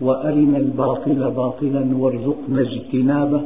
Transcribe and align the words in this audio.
وأرنا 0.00 0.58
الباطل 0.58 1.30
باطلا 1.30 1.96
وارزقنا 1.96 2.60
اجتنابه 2.60 3.42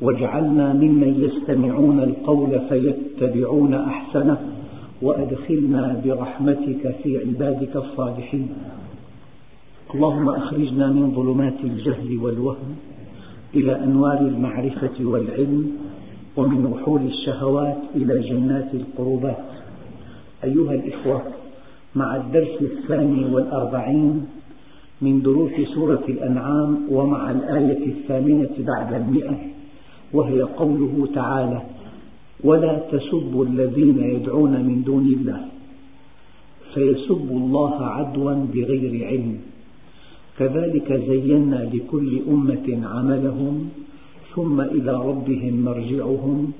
واجعلنا 0.00 0.72
ممن 0.72 1.14
يستمعون 1.24 2.00
القول 2.00 2.60
فيتبعون 2.68 3.74
أحسنه 3.74 4.38
وأدخلنا 5.02 6.00
برحمتك 6.04 6.94
في 7.02 7.18
عبادك 7.18 7.76
الصالحين. 7.76 8.48
اللهم 9.94 10.28
أخرجنا 10.28 10.86
من 10.86 11.12
ظلمات 11.14 11.54
الجهل 11.64 12.18
والوهم 12.18 12.76
إلى 13.54 13.84
أنوار 13.84 14.18
المعرفة 14.20 15.04
والعلم 15.04 15.72
ومن 16.36 16.66
وحول 16.66 17.00
الشهوات 17.02 17.78
إلى 17.96 18.20
جنات 18.28 18.74
القربات. 18.74 19.44
أيها 20.44 20.74
الإخوة 20.74 21.22
مع 21.94 22.16
الدرس 22.16 22.62
الثاني 22.62 23.24
والأربعين 23.34 24.26
من 25.02 25.22
دروس 25.22 25.52
سورة 25.74 26.04
الأنعام 26.08 26.78
ومع 26.90 27.30
الآية 27.30 27.86
الثامنة 27.86 28.50
بعد 28.58 28.94
المئة 28.94 29.36
وهي 30.12 30.42
قوله 30.42 31.08
تعالى 31.14 31.62
ولا 32.44 32.78
تسبوا 32.92 33.44
الذين 33.44 33.98
يدعون 33.98 34.64
من 34.64 34.82
دون 34.82 35.06
الله 35.06 35.40
فيسبوا 36.74 37.38
الله 37.38 37.86
عدوا 37.86 38.34
بغير 38.52 39.06
علم. 39.06 39.38
كذلك 40.38 40.92
زينا 41.08 41.70
لكل 41.74 42.20
أمة 42.28 42.86
عملهم 42.86 43.68
ثم 44.34 44.60
إلى 44.60 44.92
ربهم 44.92 45.64
مرجعهم 45.64 46.52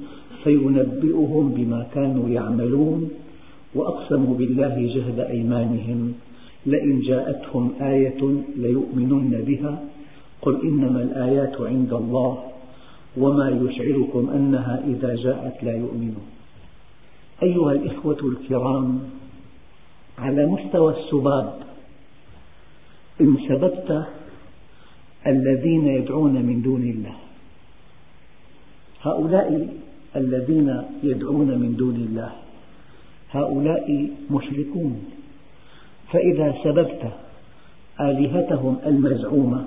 فينبئهم 0.45 1.45
بما 1.57 1.87
كانوا 1.95 2.29
يعملون 2.29 3.11
وأقسموا 3.75 4.35
بالله 4.35 4.75
جهد 4.95 5.19
أيمانهم. 5.21 6.13
لئن 6.67 7.01
جاءتهم 7.01 7.73
آية 7.81 8.21
ليؤمنن 8.57 9.45
بها 9.47 9.85
قل 10.43 10.61
إنما 10.63 11.03
الآيات 11.03 11.61
عند 11.61 11.93
الله 11.93 12.45
وما 13.17 13.49
يشعركم 13.51 14.31
أنها 14.31 14.85
إذا 14.87 15.15
جاءت 15.15 15.65
لا 15.65 15.73
يؤمنون. 15.73 16.27
أيها 17.43 17.73
الإخوة 17.73 18.19
الكرام 18.25 18.99
على 20.19 20.47
مستوى 20.47 20.95
السباب 21.01 21.55
إن 23.21 23.37
سببت 23.49 24.07
الذين 25.27 25.87
يدعون 25.87 26.33
من 26.33 26.63
دون 26.63 26.83
الله. 26.83 27.17
هؤلاء 29.03 29.69
الذين 30.17 30.83
يدعون 31.03 31.59
من 31.59 31.77
دون 31.77 31.97
الله 31.97 32.33
هؤلاء 33.31 34.11
مشركون. 34.31 35.20
فإذا 36.13 36.55
سببت 36.65 37.13
آلهتهم 38.01 38.79
المزعومة 38.87 39.67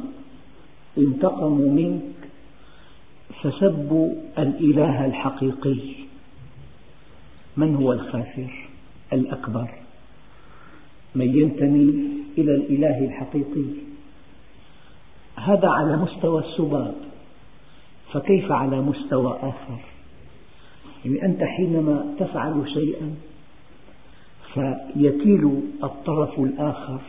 انتقموا 0.97 1.72
منك 1.72 2.02
فسبوا 3.41 4.13
الإله 4.38 5.05
الحقيقي. 5.05 5.80
من 7.58 7.75
هو 7.75 7.94
الخاسر؟ 7.94 8.69
الأكبر. 9.13 9.69
من 11.16 11.38
ينتمي 11.38 12.09
إلى 12.38 12.56
الإله 12.56 13.06
الحقيقي. 13.06 13.66
هذا 15.35 15.67
على 15.67 15.97
مستوى 15.97 16.44
السباب. 16.46 16.96
فكيف 18.13 18.51
على 18.51 18.81
مستوى 18.81 19.40
آخر؟ 19.41 19.79
يعني 21.06 21.25
أنت 21.25 21.44
حينما 21.44 22.16
تفعل 22.19 22.69
شيئا 22.73 23.16
فيكيل 24.53 25.62
الطرف 25.84 26.40
الآخر 26.40 27.02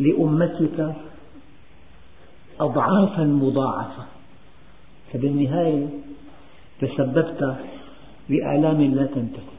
لأمتك 0.00 0.94
أضعافا 2.60 3.24
مضاعفة. 3.24 4.04
فبالنهاية 5.12 5.88
تسببت 6.80 7.56
بآلام 8.28 8.80
لا 8.82 9.06
تنتهي. 9.06 9.58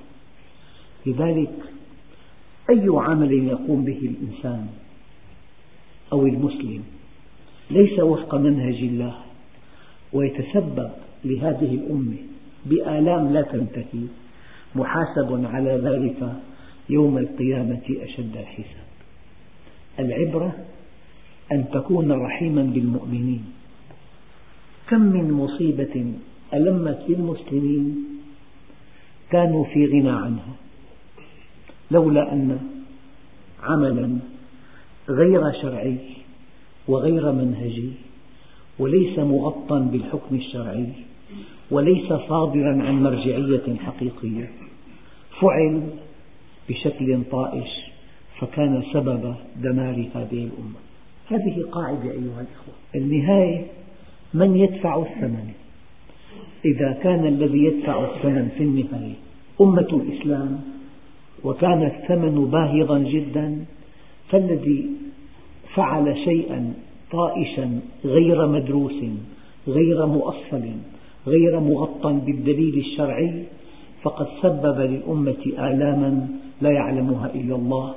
لذلك 1.05 1.53
أي 2.69 2.85
عمل 2.87 3.31
يقوم 3.31 3.85
به 3.85 3.97
الإنسان 3.97 4.67
أو 6.11 6.25
المسلم 6.25 6.83
ليس 7.71 7.99
وفق 7.99 8.35
منهج 8.35 8.75
الله 8.75 9.15
ويتسبب 10.13 10.89
لهذه 11.25 11.75
الأمة 11.75 12.17
بآلام 12.65 13.33
لا 13.33 13.41
تنتهي 13.41 14.03
محاسب 14.75 15.45
على 15.45 15.71
ذلك 15.71 16.33
يوم 16.89 17.17
القيامة 17.17 17.81
أشد 17.89 18.37
الحساب. 18.37 18.89
العبرة 19.99 20.53
أن 21.51 21.65
تكون 21.73 22.11
رحيما 22.11 22.63
بالمؤمنين 22.63 23.45
كم 24.89 25.01
من 25.01 25.31
مصيبة 25.31 26.13
ألمت 26.53 27.05
بالمسلمين 27.07 28.05
كانوا 29.31 29.63
في 29.63 29.85
غنى 29.85 30.09
عنها. 30.09 30.55
لولا 31.91 32.33
أن 32.33 32.59
عملا 33.63 34.17
غير 35.09 35.51
شرعي 35.61 35.97
وغير 36.87 37.31
منهجي 37.31 37.91
وليس 38.79 39.19
مغطى 39.19 39.79
بالحكم 39.91 40.35
الشرعي 40.35 40.87
وليس 41.71 42.07
صادرا 42.07 42.83
عن 42.83 43.03
مرجعية 43.03 43.75
حقيقية 43.85 44.51
فعل 45.41 45.81
بشكل 46.69 47.21
طائش 47.31 47.89
فكان 48.39 48.83
سبب 48.93 49.35
دمار 49.55 50.05
هذه 50.15 50.49
الأمة. 50.49 50.79
هذه 51.27 51.65
قاعدة 51.71 52.11
أيها 52.11 52.41
الأخوة. 52.41 52.73
النهاية 52.95 53.65
من 54.33 54.57
يدفع 54.57 55.01
الثمن؟ 55.01 55.51
إذا 56.65 56.91
كان 57.03 57.25
الذي 57.25 57.63
يدفع 57.63 58.03
الثمن 58.03 58.49
في 58.57 58.63
النهاية 58.63 59.13
أمة 59.61 59.87
الإسلام 59.93 60.61
وكان 61.43 61.83
الثمن 61.83 62.45
باهظا 62.45 62.99
جدا 62.99 63.65
فالذي 64.29 64.85
فعل 65.75 66.17
شيئا 66.17 66.73
طائشا 67.11 67.79
غير 68.05 68.47
مدروس 68.47 69.03
غير 69.67 70.05
مؤصل 70.05 70.63
غير 71.27 71.59
مغطى 71.59 72.13
بالدليل 72.25 72.77
الشرعي 72.77 73.43
فقد 74.01 74.27
سبب 74.41 74.79
للأمة 74.79 75.45
آلاما 75.45 76.27
لا 76.61 76.71
يعلمها 76.71 77.31
إلا 77.35 77.55
الله 77.55 77.95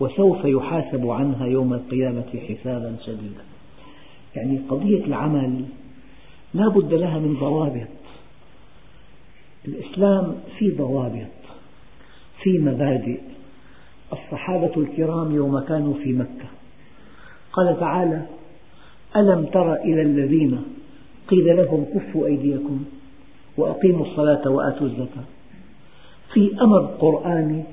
وسوف 0.00 0.44
يحاسب 0.44 1.06
عنها 1.06 1.46
يوم 1.46 1.74
القيامة 1.74 2.40
حسابا 2.48 2.96
شديدا 3.06 3.42
يعني 4.36 4.58
قضية 4.68 5.04
العمل 5.04 5.64
لا 6.54 6.68
بد 6.68 6.94
لها 6.94 7.18
من 7.18 7.34
ضوابط. 7.40 7.88
الإسلام 9.68 10.34
في 10.58 10.70
ضوابط 10.70 11.26
في 12.42 12.58
مبادئ. 12.58 13.20
الصحابة 14.12 14.72
الكرام 14.76 15.34
يوم 15.34 15.60
كانوا 15.60 15.94
في 15.94 16.12
مكة. 16.12 16.48
قال 17.52 17.80
تعالى 17.80 18.26
ألم 19.16 19.44
تر 19.44 19.74
إلى 19.74 20.02
الذين 20.02 20.62
قيل 21.28 21.56
لهم 21.56 21.84
كفوا 21.94 22.26
أيديكم 22.26 22.84
وأقيموا 23.56 24.06
الصلاة 24.06 24.50
وآتوا 24.50 24.86
الزكاة. 24.86 25.24
في 26.32 26.60
أمر 26.60 26.80
قرآني 26.80 27.64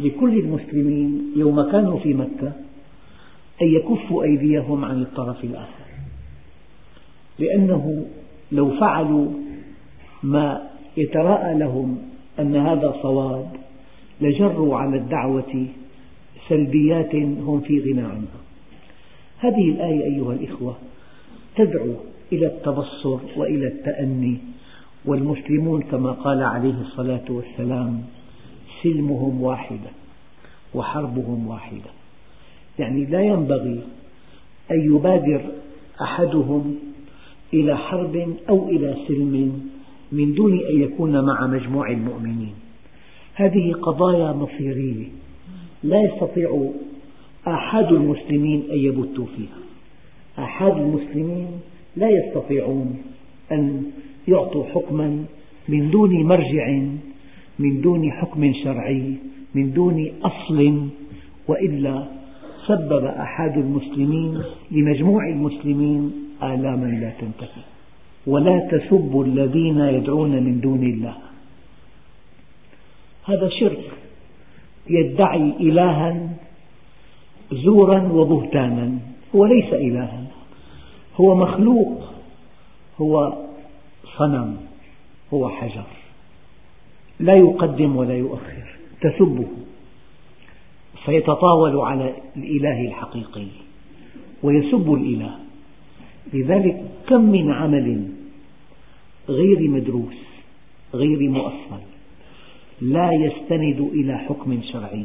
لكل 0.00 0.38
المسلمين 0.38 1.32
يوم 1.36 1.62
كانوا 1.62 1.98
في 1.98 2.14
مكة 2.14 2.52
أن 3.62 3.66
يكفوا 3.66 4.24
أيديهم 4.24 4.84
عن 4.84 5.02
الطرف 5.02 5.44
الآخر. 5.44 5.86
لأنه 7.38 8.06
لو 8.52 8.70
فعلوا 8.80 9.28
ما 10.22 10.62
يتراءى 10.96 11.58
لهم 11.58 11.98
أن 12.38 12.56
هذا 12.56 12.94
صواب 13.02 13.48
لجروا 14.20 14.76
على 14.76 14.96
الدعوة 14.96 15.66
سلبيات 16.48 17.14
هم 17.14 17.60
في 17.60 17.80
غنى 17.80 18.02
عنها. 18.02 18.40
هذه 19.38 19.70
الآية 19.70 20.04
أيها 20.04 20.32
الإخوة 20.32 20.76
تدعو 21.56 21.94
إلى 22.32 22.46
التبصر 22.46 23.18
وإلى 23.36 23.66
التأني 23.66 24.38
والمسلمون 25.04 25.82
كما 25.82 26.12
قال 26.12 26.42
عليه 26.42 26.80
الصلاة 26.80 27.24
والسلام 27.28 28.02
سلمهم 28.82 29.42
واحدة 29.42 29.90
وحربهم 30.74 31.46
واحدة. 31.46 31.90
يعني 32.78 33.04
لا 33.04 33.20
ينبغي 33.20 33.80
أن 34.70 34.94
يبادر 34.94 35.40
أحدهم 36.02 36.76
إلى 37.54 37.76
حرب 37.76 38.34
أو 38.48 38.68
إلى 38.68 38.96
سلم 39.08 39.70
من 40.12 40.34
دون 40.34 40.52
أن 40.52 40.82
يكون 40.82 41.24
مع 41.24 41.46
مجموع 41.46 41.90
المؤمنين. 41.90 42.54
هذه 43.34 43.72
قضايا 43.72 44.32
مصيرية 44.32 45.06
لا 45.82 46.02
يستطيع 46.02 46.70
آحاد 47.46 47.92
المسلمين 47.92 48.62
أن 48.70 48.78
يبتوا 48.78 49.26
فيها. 49.36 49.58
آحاد 50.38 50.76
المسلمين 50.76 51.46
لا 51.96 52.08
يستطيعون 52.08 53.02
أن 53.52 53.90
يعطوا 54.28 54.64
حكما 54.64 55.24
من 55.68 55.90
دون 55.90 56.22
مرجع 56.22 56.80
من 57.58 57.80
دون 57.80 58.12
حكم 58.12 58.52
شرعي 58.64 59.14
من 59.54 59.72
دون 59.72 60.12
أصل 60.22 60.88
وإلا 61.48 62.06
سبب 62.66 63.04
آحاد 63.04 63.56
المسلمين 63.56 64.42
لمجموع 64.70 65.28
المسلمين 65.28 66.12
آلاما 66.42 66.86
لا 66.86 67.10
تنتهي. 67.10 67.62
ولا 68.26 68.68
تسبوا 68.70 69.24
الذين 69.24 69.78
يدعون 69.78 70.30
من 70.30 70.60
دون 70.60 70.82
الله. 70.82 71.16
هذا 73.24 73.48
شرك. 73.48 73.90
يدعي 74.90 75.52
إلها 75.60 76.28
زورا 77.52 78.12
وبهتانا. 78.12 78.98
هو 79.34 79.44
ليس 79.44 79.72
إلها. 79.72 80.24
هو 81.20 81.34
مخلوق. 81.34 82.02
هو 83.00 83.38
صنم. 84.18 84.56
هو 85.34 85.48
حجر. 85.48 85.86
لا 87.20 87.34
يقدم 87.34 87.96
ولا 87.96 88.14
يؤخر 88.14 88.64
تسبه. 89.00 89.46
فيتطاول 91.04 91.76
على 91.80 92.14
الإله 92.36 92.88
الحقيقي 92.88 93.46
ويسب 94.42 94.94
الإله. 94.94 95.34
لذلك 96.34 96.84
كم 97.08 97.20
من 97.20 97.50
عمل 97.52 98.08
غير 99.28 99.68
مدروس 99.68 100.14
غير 100.94 101.30
مؤصل 101.30 101.80
لا 102.80 103.12
يستند 103.12 103.90
إلى 103.92 104.18
حكم 104.18 104.60
شرعي 104.72 105.04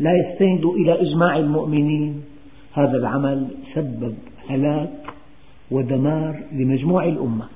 لا 0.00 0.10
يستند 0.16 0.64
إلى 0.64 1.00
إجماع 1.00 1.36
المؤمنين. 1.36 2.24
هذا 2.72 2.96
العمل 2.96 3.48
سبب 3.74 4.14
هلاك 4.48 4.90
ودمار 5.70 6.42
لمجموع 6.52 7.04
الأمة. 7.04 7.48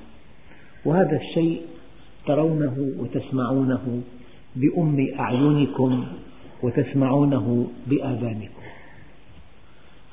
وهذا 0.85 1.19
الشيء 1.21 1.61
ترونه 2.27 2.91
وتسمعونه 2.99 4.01
بأم 4.55 5.07
أعينكم 5.19 6.05
وتسمعونه 6.63 7.67
بآذانكم. 7.87 8.65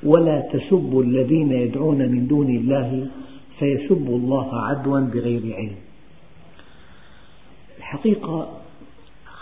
ولا 0.03 0.41
تسبوا 0.53 1.03
الذين 1.03 1.51
يدعون 1.51 2.11
من 2.11 2.27
دون 2.27 2.49
الله 2.49 3.07
فيسبوا 3.59 4.17
الله 4.17 4.61
عدوا 4.61 4.99
بغير 4.99 5.55
علم. 5.55 5.75
الحقيقة 7.77 8.57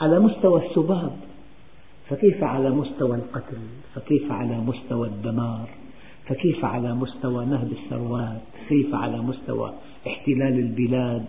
على 0.02 0.20
مستوى 0.20 0.66
السباب 0.66 1.12
فكيف 2.10 2.44
على 2.44 2.70
مستوى 2.70 3.16
القتل؟ 3.16 3.58
فكيف 3.96 4.32
على 4.32 4.58
مستوى 4.58 5.08
الدمار؟ 5.08 5.70
فكيف 6.28 6.66
على 6.66 6.96
مستوى 6.96 7.46
نهب 7.46 7.72
الثروات؟ 7.72 8.42
كيف 8.70 8.96
على 8.96 9.18
مستوى 9.18 9.74
احتلال 10.08 10.60
البلاد؟ 10.60 11.26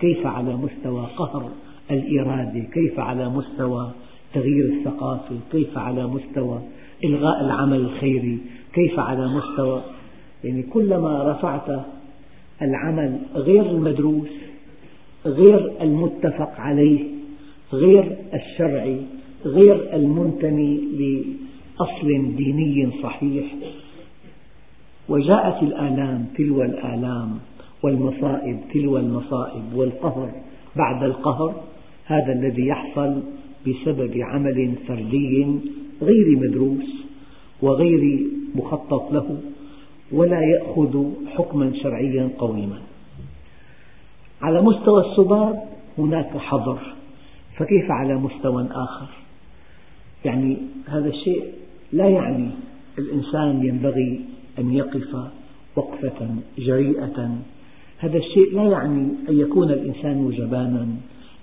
كيف 0.00 0.26
على 0.26 0.56
مستوى 0.56 1.06
قهر 1.16 1.50
الإرادة؟ 1.90 2.60
كيف 2.60 3.00
على 3.00 3.28
مستوى 3.28 3.90
تغيير 4.34 4.64
الثقافة؟ 4.64 5.36
كيف 5.52 5.78
على 5.78 6.06
مستوى 6.06 6.60
إلغاء 7.04 7.44
العمل 7.44 7.80
الخيري؟ 7.80 8.38
كيف 8.72 8.98
على 8.98 9.28
مستوى 9.28 9.82
يعني 10.44 10.62
كلما 10.62 11.32
رفعت 11.32 11.84
العمل 12.62 13.18
غير 13.34 13.70
المدروس 13.70 14.28
غير 15.26 15.72
المتفق 15.80 16.60
عليه 16.60 17.04
غير 17.72 18.16
الشرعي 18.34 19.00
غير 19.44 19.96
المنتمي 19.96 20.76
لأصل 20.76 22.36
ديني 22.36 22.90
صحيح 23.02 23.44
وجاءت 25.08 25.62
الآلام 25.62 26.26
تلو 26.36 26.62
الآلام 26.62 27.38
والمصائب 27.84 28.60
تلو 28.72 28.96
المصائب 28.96 29.74
والقهر. 29.74 30.30
بعد 30.76 31.04
القهر 31.04 31.54
هذا 32.06 32.32
الذي 32.32 32.66
يحصل 32.66 33.22
بسبب 33.66 34.18
عمل 34.18 34.74
فردي 34.88 35.46
غير 36.02 36.36
مدروس 36.36 37.04
وغير 37.62 38.26
مخطط 38.54 39.12
له 39.12 39.38
ولا 40.12 40.40
يأخذ 40.40 41.04
حكما 41.26 41.72
شرعيا 41.82 42.30
قويما. 42.38 42.78
على 44.42 44.62
مستوى 44.62 45.10
السباب 45.10 45.68
هناك 45.98 46.36
حظر 46.36 46.78
فكيف 47.56 47.90
على 47.90 48.14
مستوى 48.14 48.68
آخر؟ 48.70 49.08
يعني 50.24 50.56
هذا 50.86 51.08
الشيء 51.08 51.44
لا 51.92 52.08
يعني 52.08 52.50
الإنسان 52.98 53.66
ينبغي 53.66 54.20
أن 54.58 54.74
يقف 54.74 55.16
وقفة 55.76 56.28
جريئة 56.58 57.38
هذا 58.04 58.18
الشيء 58.18 58.54
لا 58.54 58.62
يعني 58.62 59.08
أن 59.28 59.40
يكون 59.40 59.70
الإنسان 59.70 60.30
جبانا 60.30 60.86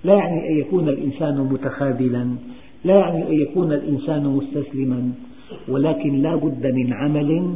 لا 0.04 0.13
يعني 0.13 0.50
أن 0.50 0.60
يكون 0.60 0.90
الإنسان 0.90 1.38
متخاذلا 1.38 2.36
لا 2.84 2.96
يعني 2.96 3.28
أن 3.28 3.34
يكون 3.34 3.72
الإنسان 3.72 4.24
مستسلما 4.24 5.12
ولكن 5.68 6.22
لا 6.22 6.36
بد 6.36 6.66
من 6.66 6.94
عمل 6.94 7.56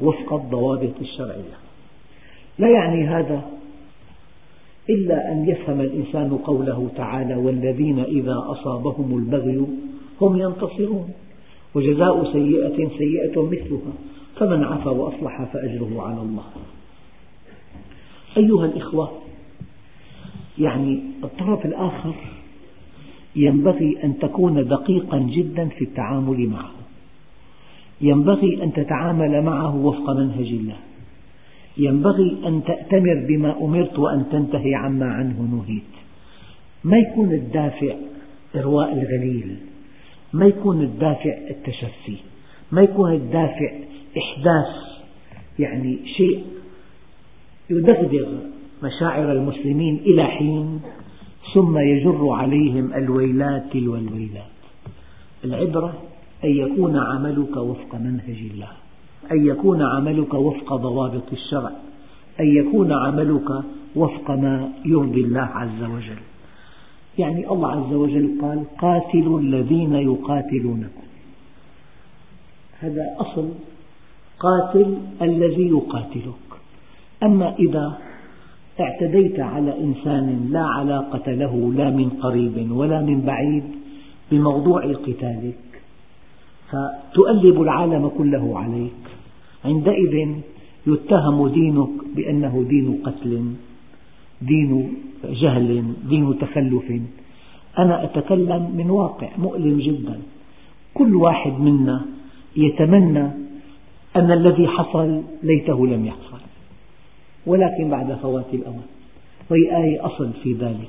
وفق 0.00 0.32
الضوابط 0.32 1.00
الشرعية. 1.00 1.56
لا 2.58 2.68
يعني 2.68 3.08
هذا 3.08 3.42
إلا 4.90 5.32
أن 5.32 5.48
يفهم 5.48 5.80
الإنسان 5.80 6.36
قوله 6.36 6.88
تعالى 6.96 7.34
والذين 7.34 7.98
إذا 7.98 8.44
أصابهم 8.46 9.18
البغي 9.18 9.66
هم 10.20 10.40
ينتصرون 10.40 11.10
وجزاء 11.74 12.32
سيئة 12.32 12.88
سيئة 12.98 13.42
مثلها 13.42 13.92
فمن 14.36 14.64
عفا 14.64 14.90
وأصلح 14.90 15.44
فأجره 15.44 16.02
على 16.02 16.20
الله. 16.22 16.44
أيها 18.36 18.64
الإخوة 18.64 19.10
يعني 20.58 21.00
الطرف 21.24 21.66
الآخر 21.66 22.14
ينبغي 23.36 24.04
أن 24.04 24.18
تكون 24.18 24.68
دقيقا 24.68 25.18
جدا 25.18 25.68
في 25.68 25.84
التعامل 25.84 26.48
معه. 26.48 26.70
ينبغي 28.00 28.62
أن 28.62 28.72
تتعامل 28.72 29.42
معه 29.42 29.76
وفق 29.76 30.10
منهج 30.10 30.46
الله. 30.46 30.76
ينبغي 31.78 32.36
أن 32.46 32.64
تأتمر 32.64 33.26
بما 33.28 33.64
أمرت 33.64 33.98
وأن 33.98 34.24
تنتهي 34.32 34.74
عما 34.74 35.06
عنه 35.06 35.42
نهيت. 35.42 35.82
ما 36.84 36.98
يكون 36.98 37.32
الدافع 37.32 37.94
إرواء 38.56 38.92
الغليل؟ 38.92 39.56
ما 40.32 40.46
يكون 40.46 40.80
الدافع 40.80 41.38
التشفي؟ 41.50 42.16
ما 42.72 42.82
يكون 42.82 43.12
الدافع 43.12 43.72
إحداث؟ 44.18 44.90
يعني 45.58 45.98
شيء 46.16 46.44
يدغدغ 47.70 48.28
مشاعر 48.82 49.32
المسلمين 49.32 49.96
إلى 49.96 50.24
حين 50.24 50.80
ثم 51.54 51.78
يجر 51.78 52.28
عليهم 52.30 52.94
الويلات 52.94 53.64
تلو 53.72 53.96
الويلات 53.96 54.54
العبرة 55.44 55.94
أن 56.44 56.50
يكون 56.50 56.96
عملك 56.96 57.56
وفق 57.56 57.94
منهج 57.94 58.40
الله 58.50 58.68
أن 59.32 59.46
يكون 59.46 59.82
عملك 59.82 60.34
وفق 60.34 60.76
ضوابط 60.76 61.32
الشرع 61.32 61.72
أن 62.40 62.56
يكون 62.56 62.92
عملك 62.92 63.50
وفق 63.96 64.30
ما 64.30 64.72
يرضي 64.84 65.20
الله 65.20 65.40
عز 65.40 65.82
وجل. 65.82 66.22
يعني 67.18 67.50
الله 67.50 67.70
عز 67.70 67.92
وجل 67.92 68.38
قال 68.42 68.64
قاتلوا 68.78 69.40
الذين 69.40 69.94
يقاتلونكم. 69.94 71.02
هذا 72.80 73.16
أصل 73.18 73.48
قاتل 74.38 74.98
الذي 75.22 75.68
يقاتلك. 75.68 76.49
أما 77.22 77.54
إذا 77.58 77.98
اعتديت 78.80 79.40
على 79.40 79.80
إنسان 79.80 80.48
لا 80.50 80.64
علاقة 80.64 81.32
له 81.32 81.72
لا 81.76 81.90
من 81.90 82.08
قريب 82.08 82.70
ولا 82.70 83.00
من 83.00 83.20
بعيد 83.20 83.64
بموضوع 84.30 84.92
قتالك 84.92 85.54
فتؤلب 86.70 87.62
العالم 87.62 88.08
كله 88.08 88.58
عليك. 88.58 89.04
عندئذ 89.64 90.14
يتهم 90.86 91.48
دينك 91.48 91.88
بأنه 92.16 92.64
دين 92.68 93.00
قتل 93.04 93.32
دين 94.42 94.94
جهل 95.24 95.84
دين 96.08 96.38
تخلف. 96.38 96.92
أنا 97.78 98.04
أتكلم 98.04 98.70
من 98.76 98.90
واقع 98.90 99.28
مؤلم 99.38 99.78
جدا. 99.78 100.18
كل 100.94 101.16
واحد 101.16 101.60
منا 101.60 102.06
يتمنى 102.56 103.26
أن 104.16 104.30
الذي 104.30 104.66
حصل 104.68 105.22
ليته 105.42 105.86
لم 105.86 106.06
يحصل. 106.06 106.49
ولكن 107.46 107.90
بعد 107.90 108.18
فوات 108.22 108.54
الأوان 108.54 108.86
وهي 109.50 109.84
آية 109.84 110.06
أصل 110.06 110.30
في 110.42 110.52
ذلك. 110.52 110.88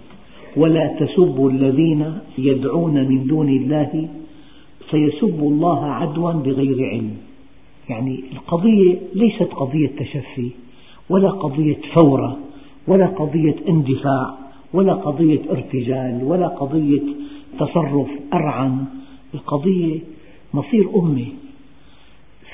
ولا 0.58 0.96
تسبوا 1.00 1.50
الذين 1.50 2.18
يدعون 2.38 3.08
من 3.08 3.28
دون 3.28 3.50
الله 3.50 4.10
فيسبوا 4.90 5.52
الله 5.52 5.86
عدوا 5.86 6.32
بغير 6.32 6.90
علم. 6.90 7.18
يعني 7.90 8.24
القضية 8.32 9.00
ليست 9.16 9.54
قضية 9.54 9.88
تشفي 9.88 10.50
ولا 11.10 11.30
قضية 11.30 11.78
فورة 11.94 12.38
ولا 12.88 13.06
قضية 13.06 13.56
اندفاع 13.70 14.38
ولا 14.74 14.94
قضية 14.94 15.42
ارتجال 15.50 16.24
ولا 16.24 16.48
قضية 16.48 17.02
تصرف 17.60 18.10
أرعن. 18.34 18.86
القضية 19.34 20.00
مصير 20.54 20.90
أمة 20.96 21.26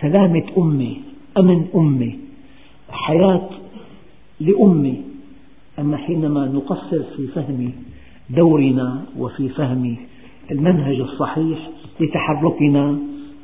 سلامة 0.02 0.44
أمة 0.58 0.96
أمن 1.38 1.68
أمة 1.76 2.14
حياة 2.90 3.50
لأمة 4.40 4.96
أما 5.80 5.98
حينما 5.98 6.46
نقصر 6.46 7.04
في 7.16 7.28
فهم 7.28 7.72
دورنا 8.30 9.06
وفي 9.18 9.50
فهم 9.50 9.98
المنهج 10.52 11.00
الصحيح 11.00 11.70
لتحركنا 12.00 12.98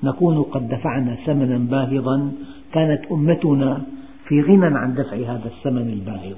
نكون 0.04 0.42
قد 0.42 0.70
دفعنا 0.70 1.16
ثمنا 1.26 1.58
باهظا 1.58 2.32
كانت 2.74 3.02
أمتنا 3.12 3.82
في 4.28 4.42
غنى 4.42 4.78
عن 4.78 4.94
دفع 4.94 5.16
هذا 5.16 5.52
الثمن 5.58 5.90
الباهظ. 5.90 6.36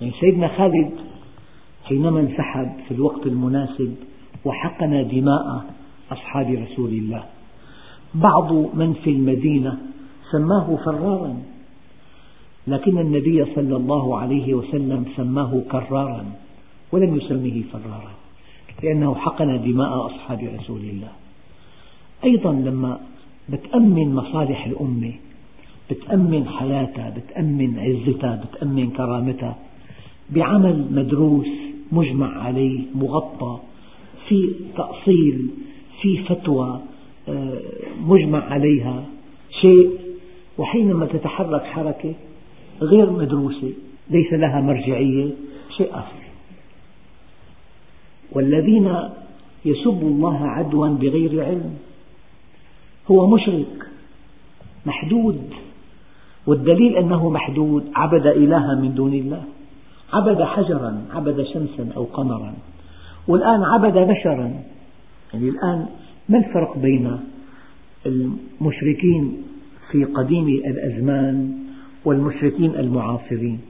يعني 0.00 0.12
سيدنا 0.20 0.48
خالد 0.48 0.90
حينما 1.84 2.20
انسحب 2.20 2.68
في 2.88 2.94
الوقت 2.94 3.26
المناسب 3.26 3.94
وحقن 4.44 5.08
دماء 5.08 5.64
أصحاب 6.12 6.50
رسول 6.50 6.90
الله 6.90 7.24
بعض 8.14 8.52
من 8.52 8.92
في 9.04 9.10
المدينة 9.10 9.78
سماه 10.32 10.76
فرارا. 10.84 11.36
لكن 12.66 12.98
النبي 12.98 13.44
صلى 13.54 13.76
الله 13.76 14.18
عليه 14.18 14.54
وسلم 14.54 15.04
سماه 15.16 15.62
كرارا 15.70 16.24
ولم 16.92 17.16
يسميه 17.16 17.62
فرارا 17.72 18.10
لأنه 18.82 19.14
حقن 19.14 19.62
دماء 19.64 20.06
أصحاب 20.06 20.50
رسول 20.60 20.80
الله. 20.80 21.12
أيضا 22.24 22.52
لما 22.52 23.00
بتأمن 23.48 24.14
مصالح 24.14 24.66
الأمة 24.66 25.12
بتأمن 25.90 26.48
حياتها 26.48 27.10
بتأمن 27.16 27.78
عزتها 27.78 28.44
بتأمن 28.44 28.90
كرامتها 28.90 29.56
بعمل 30.30 30.86
مدروس 30.90 31.48
مجمع 31.92 32.42
عليه 32.42 32.80
مغطى 32.94 33.60
في 34.28 34.52
تأصيل 34.76 35.50
في 36.02 36.18
فتوى 36.18 36.80
آه، 37.28 37.60
مجمع 38.06 38.38
عليها 38.44 39.04
شيء 39.60 39.90
وحينما 40.58 41.06
تتحرك 41.06 41.62
حركة 41.62 42.14
غير 42.80 43.10
مدروسة 43.10 43.72
ليس 44.10 44.32
لها 44.32 44.60
مرجعية 44.60 45.30
شيء 45.76 45.90
آخر. 45.90 46.26
والذين 48.32 48.94
يسبوا 49.64 50.10
الله 50.10 50.46
عدوا 50.46 50.88
بغير 50.88 51.44
علم 51.44 51.74
هو 53.10 53.34
مشرك 53.34 53.86
محدود. 54.86 55.40
والدليل 56.46 56.96
أنه 56.96 57.30
محدود 57.30 57.90
عبد 57.94 58.26
إلها 58.26 58.74
من 58.74 58.94
دون 58.94 59.14
الله. 59.14 59.42
عبد 60.12 60.42
حجرا 60.42 61.04
عبد 61.10 61.42
شمسا 61.42 61.92
أو 61.96 62.04
قمرا. 62.04 62.54
والآن 63.28 63.62
عبد 63.62 63.98
بشرا. 63.98 64.54
يعني 65.34 65.48
الآن 65.48 65.86
ما 66.28 66.38
الفرق 66.38 66.78
بين 66.78 67.18
المشركين 68.06 69.42
في 69.90 70.04
قديم 70.04 70.48
الأزمان 70.48 71.65
والمشركين 72.06 72.74
المعاصرين. 72.76 73.60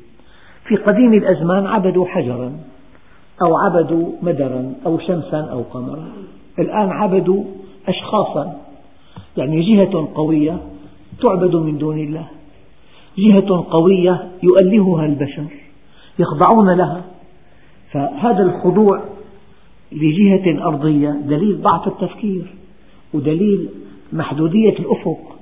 في 0.66 0.76
قديم 0.76 1.12
الأزمان 1.12 1.66
عبدوا 1.66 2.06
حجرا 2.06 2.52
أو 3.42 3.56
عبدوا 3.56 4.12
مدرا 4.22 4.74
أو 4.86 4.98
شمسا 4.98 5.40
أو 5.40 5.62
قمرا. 5.62 6.08
الآن 6.58 6.90
عبدوا 6.90 7.44
أشخاصا 7.88 8.60
يعني 9.36 9.74
جهة 9.74 10.08
قوية 10.14 10.58
تعبد 11.22 11.56
من 11.56 11.78
دون 11.78 11.98
الله. 11.98 12.26
جهة 13.18 13.66
قوية 13.70 14.28
يؤلهها 14.42 15.06
البشر 15.06 15.46
يخضعون 16.18 16.70
لها. 16.70 17.04
فهذا 17.92 18.42
الخضوع 18.42 19.00
لجهة 19.92 20.66
أرضية 20.66 21.10
دليل 21.10 21.62
ضعف 21.62 21.86
التفكير 21.88 22.54
ودليل 23.14 23.68
محدودية 24.12 24.78
الأفق. 24.78 25.35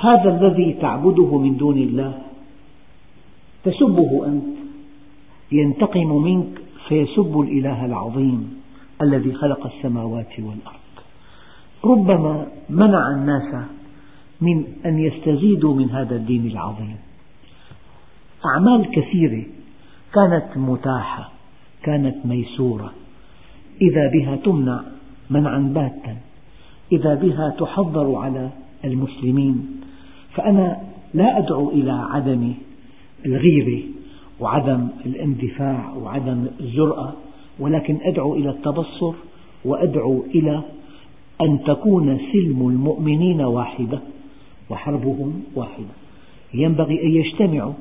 هذا 0.00 0.36
الذي 0.36 0.72
تعبده 0.72 1.38
من 1.38 1.56
دون 1.56 1.78
الله. 1.78 2.18
تسبه 3.64 4.26
أنت. 4.26 4.56
ينتقم 5.52 6.22
منك 6.22 6.60
فيسب 6.88 7.40
الإله 7.40 7.84
العظيم 7.84 8.60
الذي 9.02 9.32
خلق 9.32 9.66
السماوات 9.66 10.32
والأرض. 10.38 10.94
ربما 11.84 12.46
منع 12.70 13.10
الناس 13.10 13.64
من 14.40 14.64
أن 14.86 14.98
يستزيدوا 14.98 15.74
من 15.74 15.90
هذا 15.90 16.16
الدين 16.16 16.46
العظيم. 16.46 16.96
أعمال 18.46 18.90
كثيرة 18.90 19.44
كانت 20.14 20.56
متاحة 20.56 21.30
كانت 21.82 22.26
ميسورة. 22.26 22.92
إذا 23.82 24.10
بها 24.12 24.36
تمنع 24.36 24.80
منعا 25.30 25.58
باتا. 25.58 26.16
إذا 26.92 27.14
بها 27.14 27.50
تحضر 27.58 28.14
على 28.14 28.50
المسلمين 28.84 29.80
فأنا 30.34 30.80
لا 31.14 31.38
أدعو 31.38 31.70
إلى 31.70 31.92
عدم 31.92 32.52
الغيرة 33.26 33.82
وعدم 34.40 34.88
الاندفاع 35.06 35.92
وعدم 35.94 36.46
الجرأة 36.60 37.12
ولكن 37.58 37.98
أدعو 38.02 38.34
إلى 38.34 38.50
التبصر 38.50 39.12
وأدعو 39.64 40.24
إلى 40.34 40.62
أن 41.40 41.64
تكون 41.64 42.18
سلم 42.32 42.68
المؤمنين 42.68 43.40
واحدة 43.40 44.00
وحربهم 44.70 45.42
واحدة. 45.54 45.94
ينبغي 46.54 47.02
أن 47.02 47.10
يجتمعوا. 47.10 47.72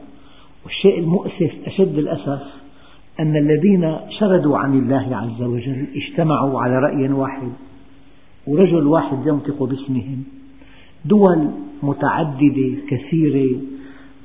والشيء 0.65 0.99
المؤسف 0.99 1.51
أشد 1.65 1.97
الأسف 1.97 2.41
أن 3.19 3.35
الذين 3.35 3.97
شردوا 4.19 4.57
عن 4.57 4.79
الله 4.79 5.15
عز 5.15 5.41
وجل 5.41 5.87
اجتمعوا 5.95 6.61
على 6.61 6.79
رأي 6.79 7.09
واحد 7.09 7.51
ورجل 8.47 8.87
واحد 8.87 9.27
ينطق 9.27 9.63
باسمهم. 9.63 10.38
دول 11.05 11.49
متعددة 11.83 12.71
كثيرة 12.89 13.59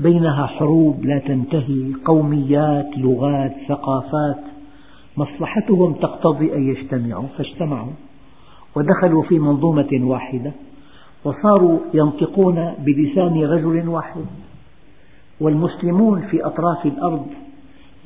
بينها 0.00 0.46
حروب 0.46 1.04
لا 1.04 1.18
تنتهي 1.18 1.92
قوميات 2.04 2.98
لغات 2.98 3.54
ثقافات 3.68 4.40
مصلحتهم 5.16 5.92
تقتضي 5.92 6.54
أن 6.54 6.68
يجتمعوا 6.68 7.26
فاجتمعوا 7.38 7.92
ودخلوا 8.76 9.22
في 9.22 9.38
منظومة 9.38 10.00
واحدة 10.02 10.52
وصاروا 11.24 11.78
ينطقون 11.94 12.74
بلسان 12.78 13.44
رجل 13.44 13.88
واحد. 13.88 14.24
والمسلمون 15.40 16.20
في 16.20 16.46
أطراف 16.46 16.86
الأرض 16.86 17.26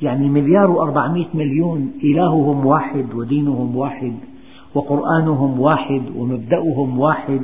يعني 0.01 0.29
مليار 0.29 0.71
وأربعمائة 0.71 1.27
مليون 1.33 1.91
إلههم 2.03 2.65
واحد 2.65 3.13
ودينهم 3.13 3.75
واحد 3.75 4.13
وقرآنهم 4.75 5.59
واحد 5.59 6.01
ومبدأهم 6.15 6.99
واحد 6.99 7.41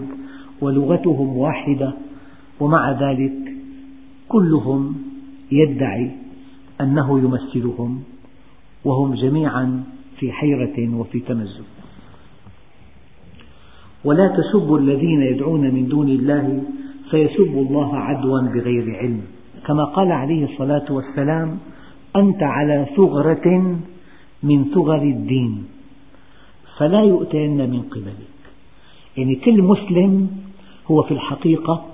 ولغتهم 0.61 1.37
واحدة 1.37 1.93
ومع 2.59 2.91
ذلك 2.91 3.33
كلهم 4.27 4.95
يدعي 5.51 6.11
أنه 6.81 7.19
يمثلهم 7.19 8.03
وهم 8.85 9.13
جميعا 9.13 9.83
في 10.19 10.31
حيرة 10.31 10.95
وفي 10.95 11.19
تمزق. 11.19 11.65
ولا 14.03 14.27
تسبوا 14.27 14.77
الذين 14.77 15.21
يدعون 15.21 15.73
من 15.73 15.87
دون 15.87 16.09
الله 16.09 16.63
فيسبوا 17.11 17.65
الله 17.65 17.95
عدوا 17.97 18.41
بغير 18.41 18.95
علم. 18.95 19.21
كما 19.67 19.83
قال 19.83 20.11
عليه 20.11 20.45
الصلاة 20.45 20.85
والسلام 20.89 21.57
أنت 22.15 22.43
على 22.43 22.87
ثغرة 22.95 23.77
من 24.43 24.65
ثغر 24.65 25.01
الدين 25.01 25.63
فلا 26.77 27.01
يؤتين 27.01 27.69
من 27.69 27.81
قبلك. 27.81 28.35
يعني 29.17 29.35
كل 29.35 29.61
مسلم 29.61 30.29
هو 30.91 31.01
في 31.03 31.13
الحقيقة 31.13 31.85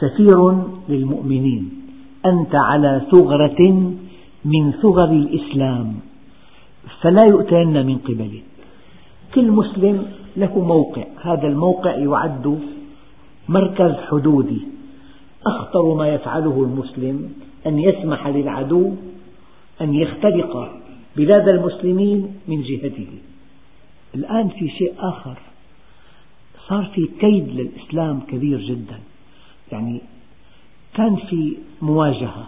سفير 0.00 0.54
للمؤمنين. 0.88 1.70
أنت 2.26 2.54
على 2.54 3.06
ثغرة 3.10 3.92
من 4.44 4.72
ثغر 4.72 5.10
الإسلام 5.10 5.94
فلا 7.00 7.24
يؤتين 7.24 7.86
من 7.86 7.98
قبلك 7.98 8.42
كل 9.34 9.50
مسلم 9.50 10.06
له 10.36 10.58
موقع 10.58 11.04
هذا 11.22 11.46
الموقع 11.46 11.96
يعد 11.96 12.60
مركز 13.48 13.92
حدودي. 14.10 14.60
أخطر 15.46 15.94
ما 15.94 16.08
يفعله 16.08 16.62
المسلم 16.62 17.32
أن 17.66 17.78
يسمح 17.78 18.26
للعدو 18.26 18.92
أن 19.80 19.94
يخترق 19.94 20.80
بلاد 21.16 21.48
المسلمين 21.48 22.34
من 22.48 22.62
جهته. 22.62 23.08
الآن 24.14 24.48
في 24.48 24.68
شيء 24.68 24.94
آخر. 24.98 25.38
صار 26.68 26.84
في 26.94 27.08
كيد 27.20 27.48
للإسلام 27.48 28.20
كبير 28.20 28.60
جدا. 28.60 28.98
يعني 29.72 30.00
كان 30.94 31.16
في 31.16 31.56
مواجهة. 31.82 32.46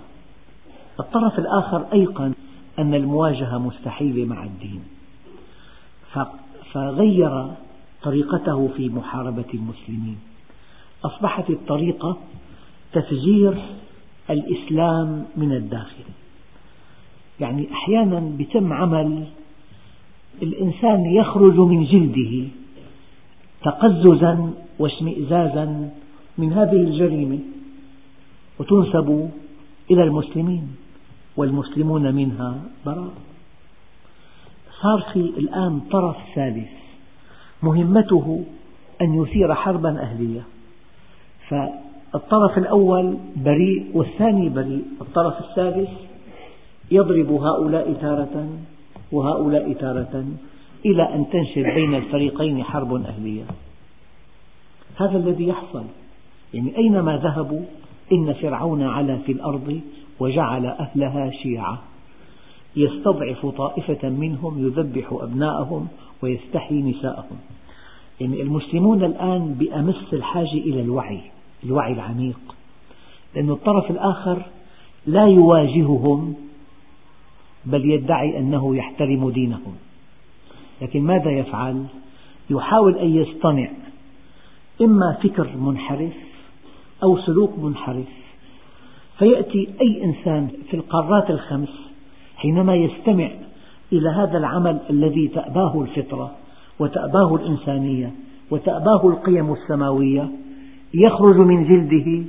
الطرف 1.00 1.38
الآخر 1.38 1.86
أيقن 1.92 2.32
أن 2.78 2.94
المواجهة 2.94 3.58
مستحيلة 3.58 4.24
مع 4.24 4.44
الدين. 4.44 4.82
فغير 6.72 7.50
طريقته 8.02 8.68
في 8.76 8.88
محاربة 8.88 9.44
المسلمين. 9.54 10.18
أصبحت 11.04 11.50
الطريقة 11.50 12.16
تفجير 12.92 13.54
الإسلام 14.30 15.26
من 15.36 15.52
الداخل. 15.52 16.04
يعني 17.40 17.72
أحيانا 17.72 18.32
يتم 18.38 18.72
عمل 18.72 19.24
الإنسان 20.42 21.04
يخرج 21.04 21.58
من 21.58 21.84
جلده. 21.84 22.48
تقززا 23.62 24.52
واشمئزازا 24.78 25.90
من 26.38 26.52
هذه 26.52 26.72
الجريمة 26.72 27.38
وتنسب 28.58 29.30
إلى 29.90 30.02
المسلمين 30.02 30.76
والمسلمون 31.36 32.14
منها 32.14 32.54
براء. 32.86 33.14
صار 34.82 35.00
في 35.12 35.20
الآن 35.20 35.80
طرف 35.90 36.16
ثالث. 36.34 36.68
مهمته 37.62 38.44
أن 39.02 39.22
يثير 39.22 39.54
حربا 39.54 40.00
أهلية. 40.00 40.42
فالطرف 41.48 42.58
الأول 42.58 43.16
بريء 43.36 43.90
والثاني 43.94 44.48
بريء. 44.48 44.84
الطرف 45.00 45.34
الثالث 45.40 45.90
يضرب 46.90 47.30
هؤلاء 47.32 47.92
تارة 47.92 48.48
وهؤلاء 49.12 49.72
تارة 49.72 50.24
إلى 50.86 51.14
أن 51.14 51.30
تنشب 51.30 51.62
بين 51.74 51.94
الفريقين 51.94 52.64
حرب 52.64 52.94
أهلية. 52.94 53.44
هذا 54.96 55.16
الذي 55.18 55.48
يحصل. 55.48 55.84
يعني 56.54 56.76
أينما 56.76 57.16
ذهبوا 57.16 57.62
إن 58.12 58.32
فرعون 58.32 58.82
علا 58.82 59.16
في 59.16 59.32
الأرض 59.32 59.80
وجعل 60.20 60.66
أهلها 60.66 61.30
شيعا 61.30 61.78
يستضعف 62.76 63.46
طائفة 63.46 64.08
منهم 64.08 64.66
يذبح 64.66 65.08
أبناءهم 65.12 65.88
ويستحيي 66.22 66.82
نساءهم. 66.82 67.38
يعني 68.20 68.42
المسلمون 68.42 69.04
الآن 69.04 69.54
بأمس 69.54 70.12
الحاجة 70.12 70.52
إلى 70.52 70.80
الوعي 70.80 71.20
الوعي 71.64 71.92
العميق. 71.92 72.40
لأن 73.34 73.50
الطرف 73.50 73.90
الآخر 73.90 74.42
لا 75.06 75.26
يواجههم 75.26 76.34
بل 77.66 77.90
يدعي 77.90 78.38
أنه 78.38 78.76
يحترم 78.76 79.30
دينهم. 79.30 79.74
لكن 80.82 81.02
ماذا 81.02 81.30
يفعل؟ 81.30 81.84
يحاول 82.50 82.98
أن 82.98 83.16
يصطنع 83.16 83.68
إما 84.80 85.18
فكر 85.22 85.56
منحرف 85.56 86.12
أو 87.02 87.18
سلوك 87.18 87.58
منحرف 87.58 88.06
فيأتي 89.18 89.68
أي 89.80 90.04
إنسان 90.04 90.48
في 90.70 90.76
القارات 90.76 91.30
الخمس 91.30 91.68
حينما 92.36 92.74
يستمع 92.74 93.30
إلى 93.92 94.08
هذا 94.08 94.38
العمل 94.38 94.80
الذي 94.90 95.28
تأباه 95.28 95.82
الفطرة 95.82 96.34
وتأباه 96.78 97.34
الإنسانية 97.34 98.12
وتأباه 98.50 99.08
القيم 99.08 99.52
السماوية 99.52 100.30
يخرج 100.94 101.36
من 101.36 101.64
جلده 101.64 102.24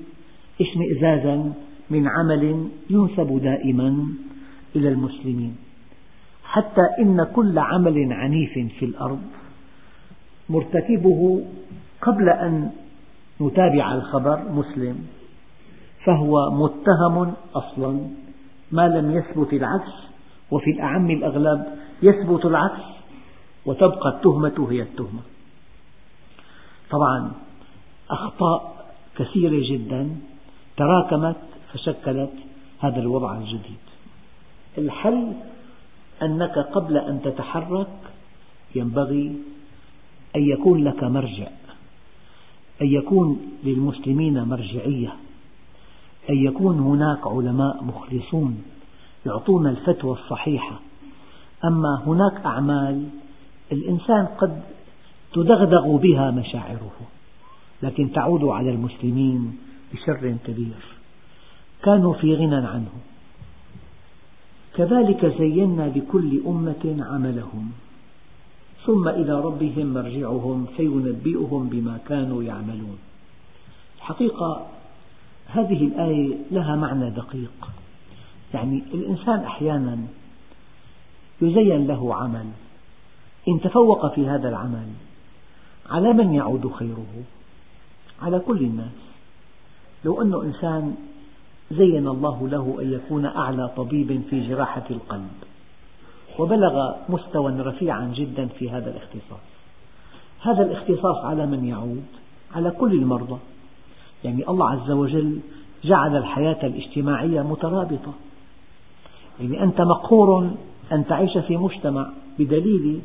اشمئزازا 0.62 1.54
من 1.90 2.08
عمل 2.08 2.70
ينسب 2.90 3.42
دائما 3.44 4.06
إلى 4.76 4.90
المسلمين 4.90 5.56
حتى 6.50 6.82
إن 7.00 7.24
كل 7.36 7.60
عمل 7.60 8.14
عنيف 8.14 8.54
في 8.80 8.86
الأرض 8.86 9.22
مرتكبه 10.50 11.46
قبل 12.02 12.30
أن 12.30 12.72
نتابع 13.42 13.94
الخبر 13.94 14.52
مسلم 14.52 15.08
فهو 16.06 16.52
متهم 16.52 17.34
أصلا. 17.56 18.08
ما 18.72 18.88
لم 18.88 19.12
يثبت 19.12 19.54
العكس 19.54 19.94
وفي 20.52 20.72
الأعم 20.72 21.12
الأغلب 21.12 21.66
يثبت 22.02 22.46
العكس 22.46 22.84
وتبقى 23.66 24.10
التهمة 24.10 24.68
هي 24.72 24.82
التهمة. 24.82 25.22
طبعا 26.90 27.32
أخطاء 28.10 28.86
كثيرة 29.16 29.62
جدا 29.72 30.10
تراكمت 30.78 31.42
فشكلت 31.74 32.34
هذا 32.80 33.00
الوضع 33.00 33.38
الجديد. 33.38 33.84
الحل 34.78 35.34
أنك 36.24 36.58
قبل 36.58 36.98
أن 36.98 37.22
تتحرك 37.22 37.88
ينبغي 38.76 39.36
أن 40.36 40.42
يكون 40.42 40.84
لك 40.84 41.04
مرجع 41.04 41.48
أن 42.82 42.88
يكون 42.88 43.40
للمسلمين 43.64 44.44
مرجعية 44.44 45.14
أن 46.30 46.38
يكون 46.38 46.80
هناك 46.80 47.28
علماء 47.28 47.84
مخلصون 47.84 48.64
يعطون 49.26 49.68
الفتوى 49.68 50.12
الصحيحة. 50.12 50.80
أما 51.66 52.04
هناك 52.06 52.46
أعمال 52.46 53.08
الإنسان 53.72 54.26
قد 54.26 54.62
تدغدغ 55.34 55.98
بها 55.98 56.32
مشاعره 56.32 56.92
لكن 57.84 58.12
تعود 58.12 58.44
على 58.44 58.70
المسلمين 58.70 59.58
بشر 59.94 60.38
كبير. 60.46 60.84
كانوا 61.84 62.14
في 62.14 62.36
غنى 62.36 62.56
عنه. 62.56 62.92
كذلك 64.80 65.26
زينا 65.26 65.92
لكل 65.96 66.42
أمة 66.48 67.06
عملهم. 67.10 67.72
ثم 68.86 69.08
إلى 69.08 69.42
ربهم 69.42 69.94
مرجعهم 69.94 70.66
فينبئهم 70.78 71.70
بما 71.70 72.00
كانوا 72.08 72.44
يعملون. 72.44 72.98
الحقيقة 73.98 74.68
هذه 75.48 75.88
الآية 75.88 76.38
لها 76.52 76.76
معنى 76.76 77.10
دقيق. 77.10 77.72
يعني 78.54 78.84
الإنسان 78.94 79.40
أحيانا 79.40 79.98
يزين 81.42 81.88
له 81.88 82.16
عمل. 82.16 82.46
إن 83.48 83.62
تفوق 83.62 84.16
في 84.16 84.28
هذا 84.28 84.50
العمل 84.50 84.88
على 85.90 86.14
من 86.14 86.34
يعود 86.34 86.72
خيره؟ 86.72 87.24
على 88.22 88.40
كل 88.40 88.58
الناس. 88.58 89.00
لو 90.06 90.22
أن 90.22 90.34
إنسان 90.34 90.96
زين 91.72 92.08
الله 92.08 92.48
له 92.48 92.78
أن 92.82 92.94
يكون 92.94 93.26
أعلى 93.26 93.70
طبيب 93.78 94.22
في 94.30 94.48
جراحة 94.48 94.84
القلب. 94.92 95.32
وبلغ 96.40 96.94
مستوى 97.10 97.52
رفيعا 97.52 98.12
جدا 98.16 98.48
في 98.48 98.70
هذا 98.70 98.90
الاختصاص. 98.90 99.46
هذا 100.42 100.64
الاختصاص 100.64 101.26
على 101.26 101.46
من 101.46 101.66
يعود؟ 101.66 102.06
على 102.56 102.72
كل 102.72 102.94
المرضى. 102.94 103.38
يعني 104.24 104.50
الله 104.50 104.70
عز 104.70 104.92
وجل 104.92 105.40
جعل 105.84 106.18
الحياة 106.18 106.68
الاجتماعية 106.68 107.42
مترابطة. 107.42 108.14
يعني 109.40 109.64
أنت 109.64 109.82
مقهور 109.82 110.52
أن 110.92 111.08
تعيش 111.08 111.38
في 111.38 111.58
مجتمع 111.58 112.10
بدليل 112.40 113.02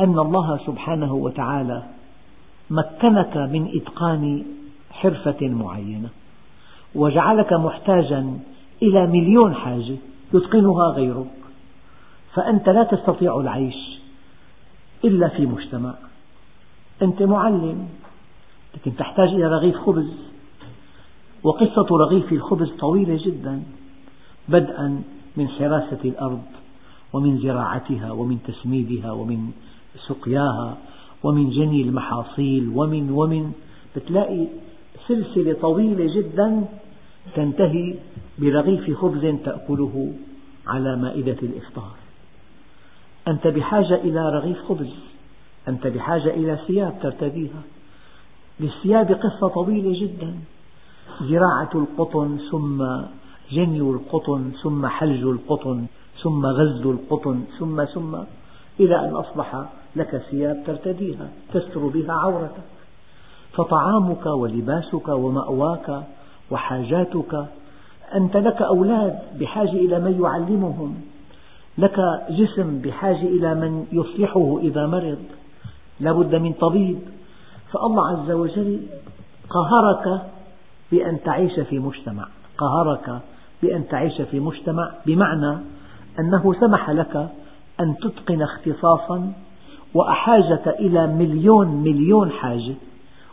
أن 0.00 0.18
الله 0.18 0.60
سبحانه 0.66 1.14
وتعالى 1.14 1.82
مكنك 2.70 3.36
من 3.36 3.70
إتقان 3.74 4.44
حرفة 4.90 5.48
معينة. 5.48 6.08
وجعلك 6.94 7.52
محتاجا 7.52 8.38
إلى 8.82 9.06
مليون 9.06 9.54
حاجة 9.54 9.96
يتقنها 10.34 10.88
غيرك. 10.90 11.30
فأنت 12.34 12.68
لا 12.68 12.84
تستطيع 12.84 13.40
العيش 13.40 13.98
إلا 15.04 15.28
في 15.28 15.46
مجتمع. 15.46 15.94
أنت 17.02 17.22
معلم 17.22 17.88
لكن 18.74 18.96
تحتاج 18.96 19.28
إلى 19.28 19.44
رغيف 19.44 19.76
خبز. 19.76 20.12
وقصة 21.42 21.96
رغيف 21.96 22.32
الخبز 22.32 22.70
طويلة 22.70 23.18
جدا 23.24 23.62
بدءا 24.48 25.02
من 25.36 25.48
حراسة 25.48 25.98
الأرض 26.04 26.42
ومن 27.12 27.38
زراعتها 27.38 28.12
ومن 28.12 28.38
تسميدها 28.46 29.12
ومن 29.12 29.50
سقياها 30.08 30.76
ومن 31.22 31.50
جني 31.50 31.82
المحاصيل 31.82 32.72
ومن 32.74 33.10
ومن. 33.10 33.52
بتلاقي 33.96 34.46
سلسلة 35.06 35.52
طويلة 35.52 36.14
جدا 36.14 36.64
تنتهي 37.34 37.94
برغيف 38.38 38.98
خبز 38.98 39.36
تأكله 39.44 40.12
على 40.66 40.96
مائدة 40.96 41.36
الإفطار. 41.42 41.94
أنت 43.28 43.46
بحاجة 43.46 43.94
إلى 43.94 44.20
رغيف 44.20 44.58
خبز 44.68 44.94
أنت 45.68 45.86
بحاجة 45.86 46.30
إلى 46.30 46.58
ثياب 46.66 46.94
ترتديها. 47.02 47.62
للثياب 48.60 49.12
قصة 49.12 49.48
طويلة 49.48 50.00
جدا. 50.00 50.34
زراعة 51.20 51.70
القطن 51.74 52.38
ثم 52.50 52.86
جني 53.52 53.80
القطن 53.80 54.50
ثم 54.62 54.86
حلج 54.86 55.22
القطن 55.22 55.86
ثم 56.22 56.46
غزل 56.46 56.90
القطن 56.90 57.44
ثم 57.58 57.84
ثم 57.84 58.16
إلى 58.80 59.08
أن 59.08 59.14
أصبح 59.14 59.64
لك 59.96 60.22
ثياب 60.30 60.62
ترتديها 60.66 61.30
تستر 61.52 61.86
بها 61.86 62.12
عورتك. 62.12 62.77
فطعامك 63.58 64.26
ولباسك 64.26 65.08
ومأواك 65.08 66.02
وحاجاتك. 66.50 67.46
أنت 68.14 68.36
لك 68.36 68.62
أولاد 68.62 69.18
بحاجة 69.40 69.72
إلى 69.72 70.00
من 70.00 70.22
يعلمهم. 70.22 70.94
لك 71.78 71.96
جسم 72.30 72.78
بحاجة 72.78 73.22
إلى 73.22 73.54
من 73.54 73.86
يصلحه 73.92 74.58
إذا 74.58 74.86
مرض. 74.86 75.18
لا 76.00 76.12
بد 76.12 76.34
من 76.34 76.52
طبيب. 76.52 76.98
فالله 77.72 78.08
عز 78.08 78.30
وجل 78.30 78.80
قهرك 79.50 80.22
بأن 80.92 81.22
تعيش 81.22 81.60
في 81.60 81.78
مجتمع. 81.78 82.26
قهرك 82.58 83.20
بأن 83.62 83.88
تعيش 83.88 84.22
في 84.22 84.40
مجتمع 84.40 84.90
بمعنى 85.06 85.58
أنه 86.18 86.54
سمح 86.60 86.90
لك 86.90 87.28
أن 87.80 87.96
تتقن 87.96 88.42
اختصاصا 88.42 89.32
وأحاجك 89.94 90.68
إلى 90.68 91.06
مليون 91.06 91.68
مليون 91.68 92.30
حاجة. 92.30 92.74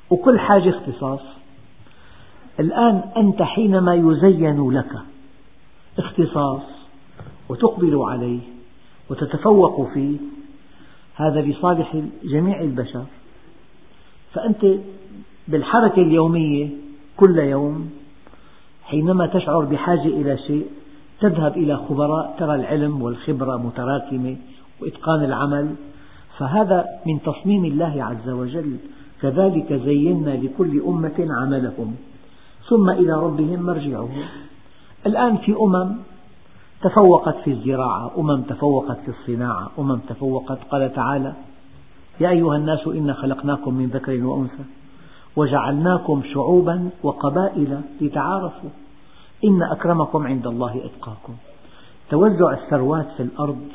وكل 0.10 0.40
حاجة 0.40 0.70
اختصاص. 0.70 1.22
الآن 2.60 3.02
أنت 3.18 3.42
حينما 3.42 3.96
يزين 3.96 4.72
لك 4.72 4.92
اختصاص 5.98 6.62
وتقبل 7.50 7.96
عليه 7.96 8.40
وتتفوق 9.10 9.94
فيه 9.94 10.18
هذا 11.16 11.42
لصالح 11.42 11.96
جميع 12.24 12.62
البشر. 12.62 13.06
فأنت 14.34 14.66
بالحركة 15.48 16.02
اليومية 16.02 16.70
كل 17.18 17.40
يوم 17.40 17.90
حينما 18.84 19.28
تشعر 19.28 19.66
بحاجة 19.66 20.08
إلى 20.08 20.38
شيء 20.38 20.66
تذهب 21.22 21.58
إلى 21.58 21.78
خبراء 21.78 22.36
ترى 22.40 22.56
العلم 22.56 23.02
والخبرة 23.02 23.58
متراكمة 23.58 24.36
وإتقان 24.82 25.24
العمل. 25.24 25.76
فهذا 26.38 26.86
من 27.06 27.22
تصميم 27.22 27.66
الله 27.66 28.04
عز 28.04 28.30
وجل. 28.30 28.78
كذلك 29.22 29.74
زينا 29.74 30.30
لكل 30.30 30.82
أمة 30.82 31.28
عملهم. 31.42 31.96
ثم 32.70 32.90
إلى 32.90 33.14
ربهم 33.14 33.62
مرجعهم. 33.64 34.24
الآن 35.06 35.38
في 35.38 35.56
أمم 35.62 35.96
تفوقت 36.82 37.36
في 37.44 37.52
الزراعة 37.52 38.12
أمم 38.18 38.42
تفوقت 38.42 38.98
في 39.00 39.10
الصناعة 39.10 39.72
أمم 39.80 39.98
تفوقت. 39.98 40.60
قال 40.72 40.94
تعالى 40.94 41.34
يا 42.20 42.30
أيها 42.30 42.56
الناس 42.56 42.88
إنا 42.88 43.14
خلقناكم 43.14 43.74
من 43.74 43.86
ذكر 43.86 44.24
وأنثى 44.24 44.64
وجعلناكم 45.36 46.22
شعوبا 46.34 46.90
وقبائل 47.04 47.82
لتعارفوا. 48.02 48.70
إن 49.46 49.64
أكرمكم 49.64 50.28
عند 50.28 50.48
الله 50.48 50.82
أتقاكم. 50.86 51.34
توزع 52.10 52.54
الثروات 52.54 53.08
في 53.18 53.24
الأرض 53.24 53.68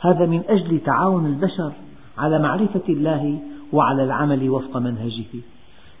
هذا 0.00 0.26
من 0.26 0.42
أجل 0.48 0.80
تعاون 0.80 1.26
البشر 1.26 1.72
على 2.18 2.38
معرفة 2.38 2.82
الله 2.88 3.38
وعلى 3.72 4.04
العمل 4.04 4.50
وفق 4.50 4.76
منهجه. 4.76 5.40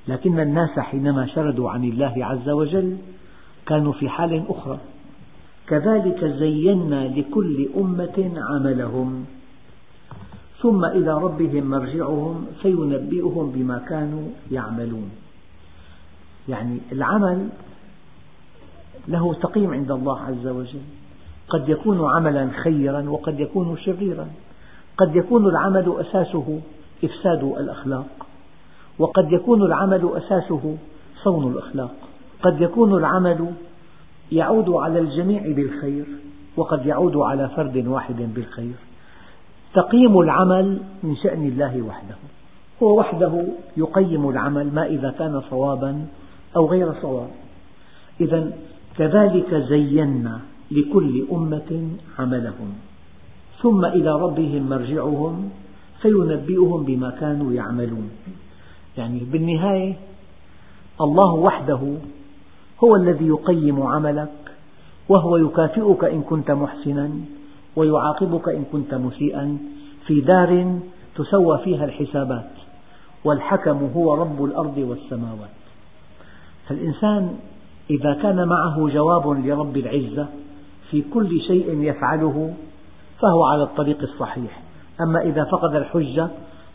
لكن 0.08 0.40
الناس 0.40 0.78
حينما 0.78 1.26
شردوا 1.26 1.70
عن 1.70 1.84
الله 1.84 2.14
عز 2.16 2.48
وجل 2.48 2.96
كانوا 3.66 3.92
في 3.92 4.08
حال 4.08 4.44
أخرى. 4.48 4.78
كذلك 5.66 6.24
زينا 6.24 7.08
لكل 7.08 7.68
أمة 7.76 8.32
عملهم. 8.50 9.24
ثم 10.62 10.84
إلى 10.84 11.14
ربهم 11.14 11.70
مرجعهم 11.70 12.46
فينبئهم 12.62 13.52
بما 13.52 13.78
كانوا 13.78 14.28
يعملون. 14.50 15.10
يعني 16.48 16.78
العمل 16.92 17.48
له 19.08 19.34
تقييم 19.34 19.70
عند 19.70 19.90
الله 19.90 20.20
عز 20.20 20.46
وجل. 20.46 20.80
قد 21.48 21.68
يكون 21.68 22.10
عملا 22.10 22.50
خيرا 22.64 23.10
وقد 23.10 23.40
يكون 23.40 23.76
شريرا. 23.76 24.28
قد 24.96 25.16
يكون 25.16 25.46
العمل 25.46 25.94
أساسه 26.00 26.60
إفساد 27.04 27.44
الأخلاق. 27.44 28.26
وقد 28.98 29.32
يكون 29.32 29.62
العمل 29.62 30.10
أساسه 30.16 30.76
صون 31.22 31.52
الأخلاق. 31.52 31.94
قد 32.42 32.60
يكون 32.60 32.94
العمل 32.94 33.52
يعود 34.32 34.70
على 34.70 34.98
الجميع 34.98 35.42
بالخير 35.42 36.04
وقد 36.56 36.86
يعود 36.86 37.16
على 37.16 37.48
فرد 37.48 37.86
واحد 37.86 38.34
بالخير. 38.34 38.74
تقييم 39.74 40.20
العمل 40.20 40.80
من 41.02 41.16
شأن 41.16 41.48
الله 41.48 41.82
وحده. 41.82 42.16
هو 42.82 42.98
وحده 42.98 43.44
يقيم 43.76 44.28
العمل 44.28 44.74
ما 44.74 44.86
إذا 44.86 45.10
كان 45.18 45.42
صوابا 45.50 46.06
أو 46.56 46.66
غير 46.66 46.92
صواب. 47.02 47.30
إذا 48.20 48.52
كذلك 48.96 49.54
زينا 49.54 50.40
لكل 50.70 51.26
أمة 51.32 51.88
عملهم. 52.18 52.74
ثم 53.62 53.84
إلى 53.84 54.12
ربهم 54.12 54.68
مرجعهم 54.68 55.50
فينبئهم 56.02 56.82
بما 56.84 57.10
كانوا 57.10 57.52
يعملون. 57.52 58.10
يعني 58.98 59.20
بالنهاية 59.20 59.96
الله 61.00 61.34
وحده 61.34 61.80
هو 62.84 62.96
الذي 62.96 63.26
يقيم 63.26 63.82
عملك 63.82 64.32
وهو 65.08 65.36
يكافئك 65.36 66.04
إن 66.04 66.22
كنت 66.22 66.50
محسنا 66.50 67.10
ويعاقبك 67.76 68.48
إن 68.48 68.64
كنت 68.72 68.94
مسيئا. 68.94 69.58
في 70.06 70.20
دار 70.20 70.78
تسوى 71.16 71.58
فيها 71.58 71.84
الحسابات 71.84 72.50
والحكم 73.24 73.90
هو 73.96 74.14
رب 74.14 74.44
الأرض 74.44 74.78
والسماوات. 74.78 75.60
فالإنسان 76.68 77.36
إذا 77.90 78.14
كان 78.22 78.48
معه 78.48 78.88
جواب 78.88 79.46
لرب 79.46 79.76
العزة 79.76 80.26
في 80.90 81.02
كل 81.14 81.40
شيء 81.40 81.80
يفعله 81.82 82.54
فهو 83.20 83.44
على 83.44 83.62
الطريق 83.62 84.02
الصحيح. 84.02 84.62
أما 85.00 85.20
إذا 85.20 85.44
فقد 85.44 85.74
الحجة 85.74 86.28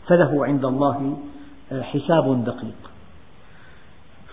فله 0.06 0.46
عند 0.46 0.64
الله 0.64 1.16
حساب 1.72 2.44
دقيق. 2.44 2.90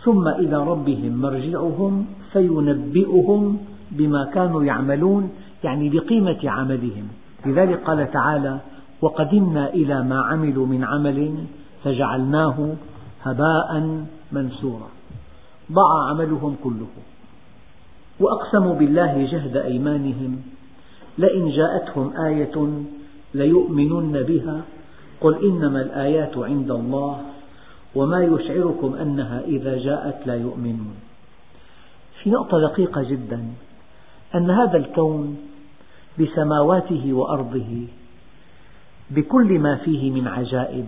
ثم 0.04 0.28
إلى 0.28 0.58
ربهم 0.58 1.22
مرجعهم 1.22 2.06
فينبئهم 2.34 3.58
بما 3.92 4.26
كانوا 4.34 4.64
يعملون 4.64 5.32
يعني 5.64 5.90
بقيمة 5.90 6.40
عملهم. 6.44 7.08
لذلك 7.46 7.84
قال 7.84 8.12
تعالى 8.12 8.60
وقدمنا 9.02 9.70
إلى 9.70 10.04
ما 10.04 10.22
عملوا 10.22 10.68
من 10.68 10.84
عمل 10.84 11.36
فجعلناه 11.84 12.76
هباء 13.24 14.02
منثورا. 14.32 14.90
ضاع 15.72 16.10
عملهم 16.10 16.56
كله. 16.64 16.88
وأقسموا 18.20 18.76
بالله 18.76 19.26
جهد 19.32 19.58
أيمانهم 19.58 20.42
لئن 21.18 21.50
جاءتهم 21.50 22.14
آية 22.26 22.84
ليؤمنن 23.34 24.24
بها. 24.24 24.62
قل 25.22 25.46
إنما 25.46 25.82
الآيات 25.82 26.38
عند 26.38 26.72
الله 26.72 27.22
وما 27.96 28.24
يشعركم 28.24 28.96
أنها 28.96 29.42
إذا 29.42 29.78
جاءت 29.78 30.28
لا 30.28 30.36
يؤمنون. 30.36 30.96
في 32.24 32.30
نقطة 32.30 32.60
دقيقة 32.60 33.04
جدا 33.04 33.42
أن 34.36 34.50
هذا 34.50 34.78
الكون 34.78 35.38
بسماواته 36.20 37.14
وأرضه 37.14 37.88
بكل 39.12 39.60
ما 39.60 39.76
فيه 39.76 40.12
من 40.12 40.28
عجائب 40.28 40.86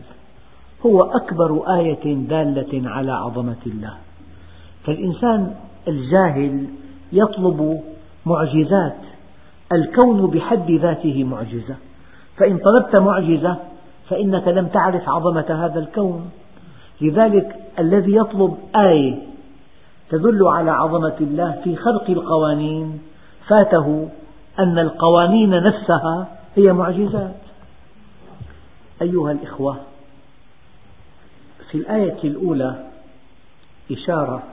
هو 0.85 1.01
أكبر 1.01 1.75
آية 1.79 2.15
دالة 2.15 2.89
على 2.89 3.11
عظمة 3.11 3.63
الله. 3.65 3.97
فالإنسان 4.83 5.55
الجاهل 5.87 6.67
يطلب 7.13 7.81
معجزات 8.25 8.97
الكون 9.71 10.27
بحد 10.27 10.71
ذاته 10.71 11.23
معجزة. 11.23 11.75
فإن 12.37 12.57
طلبت 12.57 13.01
معجزة 13.01 13.57
فإنك 14.09 14.47
لم 14.47 14.67
تعرف 14.67 15.09
عظمة 15.09 15.65
هذا 15.65 15.79
الكون. 15.79 16.31
لذلك 17.01 17.55
الذي 17.79 18.15
يطلب 18.15 18.57
آية 18.75 19.17
تدل 20.09 20.47
على 20.47 20.71
عظمة 20.71 21.15
الله 21.21 21.61
في 21.63 21.75
خلق 21.75 22.09
القوانين. 22.09 23.01
فاته 23.47 24.09
أن 24.59 24.79
القوانين 24.79 25.49
نفسها 25.49 26.27
هي 26.55 26.73
معجزات. 26.73 27.35
أيها 29.01 29.31
الإخوة 29.31 29.77
في 31.71 31.77
الآية 31.77 32.23
الأولى 32.23 32.75
إشارة 33.91 34.43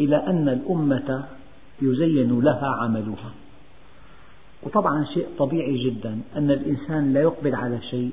إلى 0.00 0.16
أن 0.16 0.48
الأمة 0.48 1.24
يزين 1.82 2.40
لها 2.40 2.76
عملها. 2.80 3.30
وطبعا 4.62 5.04
شيء 5.04 5.26
طبيعي 5.38 5.84
جدا 5.84 6.20
أن 6.36 6.50
الإنسان 6.50 7.12
لا 7.12 7.20
يقبل 7.20 7.54
على 7.54 7.82
شيء 7.82 8.12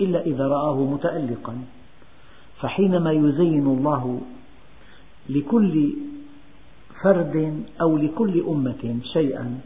إلا 0.00 0.20
إذا 0.26 0.48
رآه 0.48 0.84
متألقا. 0.84 1.58
فحينما 2.60 3.12
يزين 3.12 3.66
الله 3.66 4.20
لكل 5.28 5.92
فرد 7.02 7.64
أو 7.80 7.96
لكل 7.96 8.44
أمة 8.48 8.98
شيئا 9.12 9.60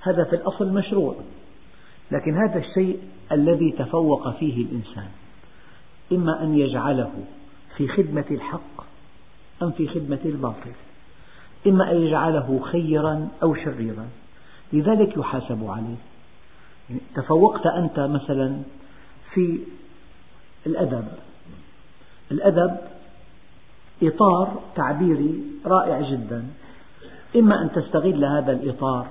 هذا 0.00 0.24
في 0.24 0.36
الأصل 0.36 0.72
مشروع. 0.72 1.16
لكن 2.12 2.36
هذا 2.36 2.58
الشيء 2.58 2.98
الذي 3.32 3.72
تفوق 3.72 4.36
فيه 4.38 4.64
الإنسان 4.64 5.08
إما 6.12 6.42
أن 6.42 6.58
يجعله 6.58 7.10
في 7.76 7.88
خدمة 7.88 8.24
الحق 8.30 8.84
أم 9.62 9.70
في 9.70 9.88
خدمة 9.88 10.20
الباطل 10.24 10.72
إما 11.66 11.92
أن 11.92 11.96
يجعله 11.96 12.60
خيرا 12.62 13.28
أو 13.42 13.54
شريرا. 13.54 14.08
لذلك 14.72 15.16
يحاسب 15.16 15.64
عليه. 15.64 15.96
يعني 16.90 17.00
تفوقت 17.14 17.66
أنت 17.66 18.00
مثلا 18.00 18.62
في 19.34 19.58
الأدب. 20.66 21.04
الأدب 22.30 22.76
إطار 24.02 24.60
تعبيري 24.76 25.42
رائع 25.66 26.00
جدا. 26.10 26.44
إما 27.36 27.62
أن 27.62 27.72
تستغل 27.72 28.24
هذا 28.24 28.52
الإطار 28.52 29.06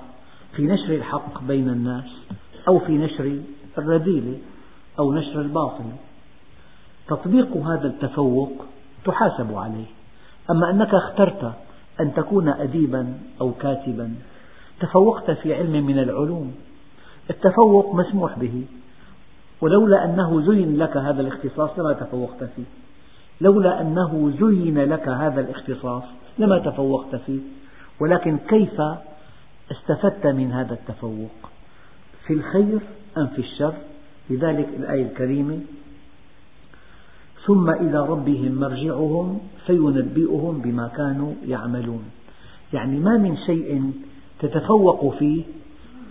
في 0.56 0.62
نشر 0.62 0.94
الحق 0.94 1.42
بين 1.42 1.68
الناس 1.68 2.04
أو 2.68 2.78
في 2.78 2.98
نشر 2.98 3.40
الرذيلة 3.78 4.38
أو 4.98 5.12
نشر 5.12 5.40
الباطل. 5.40 5.84
تطبيق 7.08 7.56
هذا 7.56 7.86
التفوق 7.86 8.64
تحاسب 9.04 9.54
عليه. 9.54 9.86
أما 10.50 10.70
أنك 10.70 10.94
اخترت 10.94 11.52
أن 12.00 12.14
تكون 12.14 12.48
أديبا 12.48 13.18
أو 13.40 13.52
كاتبا 13.52 14.14
تفوقت 14.80 15.30
في 15.30 15.54
علم 15.54 15.86
من 15.86 15.98
العلوم. 15.98 16.54
التفوق 17.30 17.94
مسموح 17.94 18.38
به. 18.38 18.64
ولولا 19.60 20.04
أنه 20.04 20.46
زين 20.46 20.76
لك 20.76 20.96
هذا 20.96 21.20
الاختصاص 21.20 21.78
لما 21.78 21.92
تفوقت 21.92 22.44
فيه. 22.44 22.64
لولا 23.40 23.80
أنه 23.80 24.32
زين 24.40 24.78
لك 24.78 25.08
هذا 25.08 25.40
الاختصاص 25.40 26.02
لما 26.38 26.58
تفوقت 26.58 27.16
فيه. 27.16 27.40
ولكن 28.00 28.38
كيف 28.38 28.80
استفدت 29.70 30.26
من 30.26 30.52
هذا 30.52 30.74
التفوق؟ 30.74 31.50
في 32.26 32.32
الخير 32.32 32.80
أم 33.18 33.26
في 33.26 33.38
الشر؟ 33.38 33.74
لذلك 34.30 34.68
الآية 34.78 35.02
الكريمة 35.02 35.58
ثم 37.46 37.70
إلى 37.70 38.06
ربهم 38.06 38.54
مرجعهم 38.60 39.40
فينبئهم 39.66 40.60
بما 40.60 40.88
كانوا 40.88 41.34
يعملون. 41.46 42.04
يعني 42.72 43.00
ما 43.00 43.16
من 43.16 43.36
شيء 43.36 43.92
تتفوق 44.40 45.14
فيه 45.18 45.44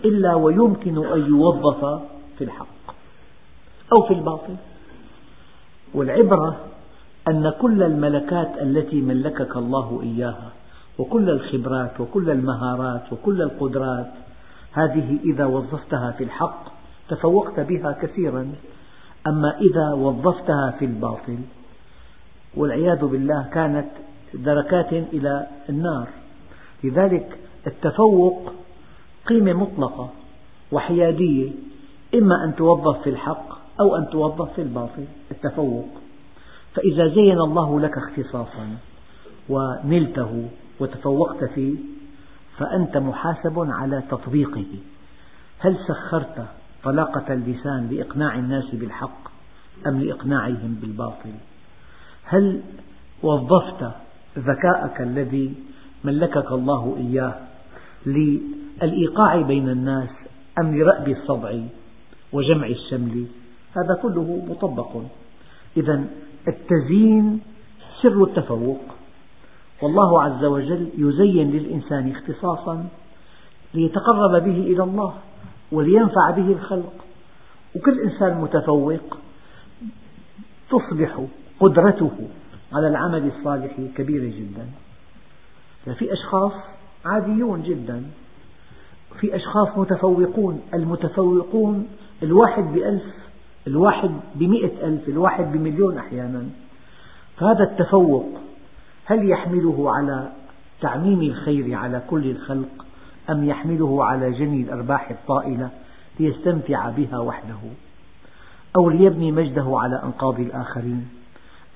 إلا 0.04 0.34
ويمكن 0.34 1.06
أن 1.06 1.26
يوظف 1.26 2.02
في 2.38 2.44
الحق 2.44 2.94
أو 3.92 4.02
في 4.02 4.14
الباطل. 4.14 4.56
والعبرة 5.94 6.60
أن 7.28 7.52
كل 7.60 7.82
الملكات 7.82 8.50
التي 8.62 9.00
ملكك 9.00 9.56
الله 9.56 10.00
إياها 10.02 10.50
وكل 10.98 11.30
الخبرات 11.30 12.00
وكل 12.00 12.30
المهارات 12.30 13.12
وكل 13.12 13.42
القدرات 13.42 14.12
هذه 14.72 15.18
إذا 15.24 15.44
وظفتها 15.44 16.10
في 16.10 16.24
الحق 16.24 16.64
تفوقت 17.08 17.60
بها 17.60 17.92
كثيرا. 18.02 18.52
أما 19.26 19.58
إذا 19.58 19.92
وظفتها 19.92 20.70
في 20.78 20.84
الباطل 20.84 21.38
والعياذ 22.56 23.04
بالله 23.06 23.48
كانت 23.52 23.88
دركات 24.34 24.92
إلى 24.92 25.46
النار. 25.68 26.08
لذلك 26.84 27.38
التفوق 27.66 28.52
قيمة 29.26 29.52
مطلقة 29.52 30.10
وحيادية 30.72 31.50
إما 32.14 32.44
أن 32.44 32.56
توظف 32.56 33.02
في 33.02 33.10
الحق 33.10 33.48
أو 33.80 33.96
أن 33.96 34.10
توظف 34.10 34.52
في 34.52 34.62
الباطل 34.62 35.04
التفوق. 35.30 35.88
فإذا 36.74 37.08
زين 37.08 37.40
الله 37.40 37.80
لك 37.80 37.92
اختصاصا 37.98 38.76
ونلته 39.48 40.48
وتفوقت 40.80 41.44
فيه 41.44 41.76
فأنت 42.58 42.96
محاسب 42.96 43.58
على 43.58 44.02
تطبيقه. 44.10 44.66
هل 45.58 45.76
سخرت 45.88 46.46
طلاقة 46.84 47.32
اللسان 47.34 47.88
لإقناع 47.90 48.38
الناس 48.38 48.74
بالحق 48.74 49.30
أم 49.86 50.00
لإقناعهم 50.00 50.78
بالباطل؟ 50.80 51.32
هل 52.24 52.62
وظفت 53.22 53.90
ذكاءك 54.38 55.00
الذي 55.00 55.54
ملكك 56.04 56.52
الله 56.52 56.96
إياه 56.96 57.49
للإيقاع 58.06 59.40
بين 59.40 59.68
الناس 59.68 60.08
أم 60.60 60.78
لرأب 60.78 61.08
الصدع 61.08 61.58
وجمع 62.32 62.66
الشمل. 62.66 63.26
هذا 63.76 63.98
كله 64.02 64.46
مطبق. 64.48 65.02
إذا 65.76 66.04
التزيين 66.48 67.40
سر 68.02 68.24
التفوق. 68.24 68.80
والله 69.82 70.22
عز 70.22 70.44
وجل 70.44 70.88
يزين 70.98 71.50
للإنسان 71.50 72.10
اختصاصا 72.10 72.88
ليتقرب 73.74 74.44
به 74.44 74.56
إلى 74.56 74.82
الله 74.82 75.14
ولينفع 75.72 76.30
به 76.30 76.52
الخلق. 76.52 76.92
وكل 77.76 78.00
إنسان 78.00 78.40
متفوق 78.40 79.18
تصبح 80.70 81.24
قدرته 81.60 82.10
على 82.72 82.88
العمل 82.88 83.30
الصالح 83.36 83.72
كبيرة 83.96 84.32
جدا. 84.36 84.66
في 85.94 86.12
أشخاص 86.12 86.52
عاديون 87.04 87.62
جدا. 87.62 88.04
في 89.20 89.36
أشخاص 89.36 89.78
متفوقون 89.78 90.62
المتفوقون 90.74 91.88
الواحد 92.22 92.62
بألف 92.62 93.02
الواحد 93.66 94.10
بمئة 94.34 94.86
ألف 94.88 95.08
الواحد 95.08 95.52
بمليون 95.52 95.98
أحيانا. 95.98 96.44
فهذا 97.36 97.64
التفوق 97.64 98.26
هل 99.04 99.30
يحمله 99.30 99.92
على 99.96 100.32
تعميم 100.80 101.20
الخير 101.22 101.74
على 101.74 102.02
كل 102.10 102.30
الخلق 102.30 102.86
أم 103.30 103.44
يحمله 103.44 104.04
على 104.04 104.32
جني 104.32 104.62
الأرباح 104.62 105.10
الطائلة 105.10 105.70
ليستمتع 106.20 106.90
بها 106.90 107.18
وحده؟ 107.18 107.58
أو 108.76 108.90
ليبني 108.90 109.32
مجده 109.32 109.78
على 109.78 110.02
أنقاض 110.02 110.40
الآخرين؟ 110.40 111.08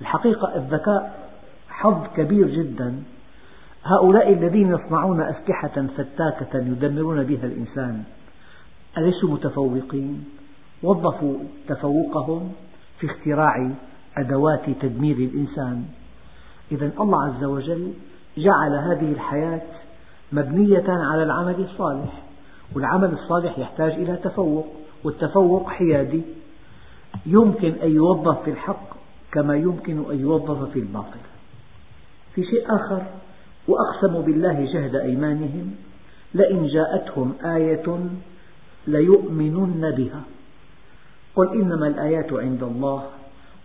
الحقيقة 0.01 0.57
الذكاء 0.57 1.31
حظ 1.69 2.07
كبير 2.17 2.49
جدا. 2.49 3.03
هؤلاء 3.85 4.33
الذين 4.33 4.71
يصنعون 4.75 5.21
أسلحة 5.21 5.87
فتاكة 5.97 6.59
يدمرون 6.59 7.25
بها 7.25 7.47
الإنسان 7.47 8.03
أليسوا 8.99 9.31
متفوقين؟ 9.31 10.25
وظفوا 10.83 11.39
تفوقهم 11.69 12.53
في 12.99 13.07
اختراع 13.07 13.71
أدوات 14.17 14.71
تدمير 14.81 15.17
الإنسان. 15.17 15.85
إذا 16.73 16.91
الله 17.01 17.25
عز 17.25 17.45
وجل 17.45 17.93
جعل 18.39 18.73
هذه 18.73 19.13
الحياة 19.13 19.63
مبنية 20.33 20.85
على 20.89 21.23
العمل 21.23 21.61
الصالح 21.61 22.23
والعمل 22.75 23.13
الصالح 23.13 23.59
يحتاج 23.59 23.93
إلى 23.93 24.17
تفوق 24.17 24.67
والتفوق 25.05 25.69
حيادي. 25.69 26.23
يمكن 27.27 27.73
أن 27.83 27.91
يوظف 27.91 28.43
في 28.43 28.51
الحق 28.51 28.97
كما 29.33 29.57
يمكن 29.57 30.05
أن 30.11 30.21
يوظف 30.21 30.73
في 30.73 30.79
الباطل. 30.79 31.21
في 32.35 32.45
شيء 32.45 32.75
آخر 32.75 33.03
وأقسموا 33.69 34.23
بالله 34.23 34.65
جهد 34.75 34.95
أيمانهم 34.95 35.75
لئن 36.35 36.67
جاءتهم 36.67 37.33
آية 37.45 37.87
ليؤمنن 38.87 39.91
بها. 39.91 40.23
قل 41.37 41.49
إنما 41.49 41.87
الآيات 41.87 42.33
عند 42.33 42.63
الله 42.63 43.03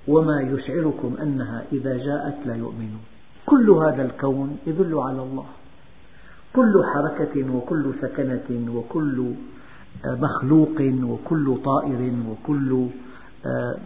وما 0.07 0.41
يشعركم 0.41 1.15
أنها 1.21 1.63
إذا 1.73 1.97
جاءت 1.97 2.37
لا 2.45 2.55
يؤمنون 2.55 3.01
كل 3.45 3.69
هذا 3.69 4.05
الكون 4.05 4.57
يدل 4.67 4.97
على 4.97 5.21
الله. 5.21 5.45
كل 6.53 6.83
حركة 6.93 7.55
وكل 7.55 7.93
سكنة 8.01 8.75
وكل 8.75 9.33
مخلوق 10.05 10.81
وكل 11.03 11.57
طائر 11.65 12.13
وكل 12.29 12.87
آه، 13.45 13.77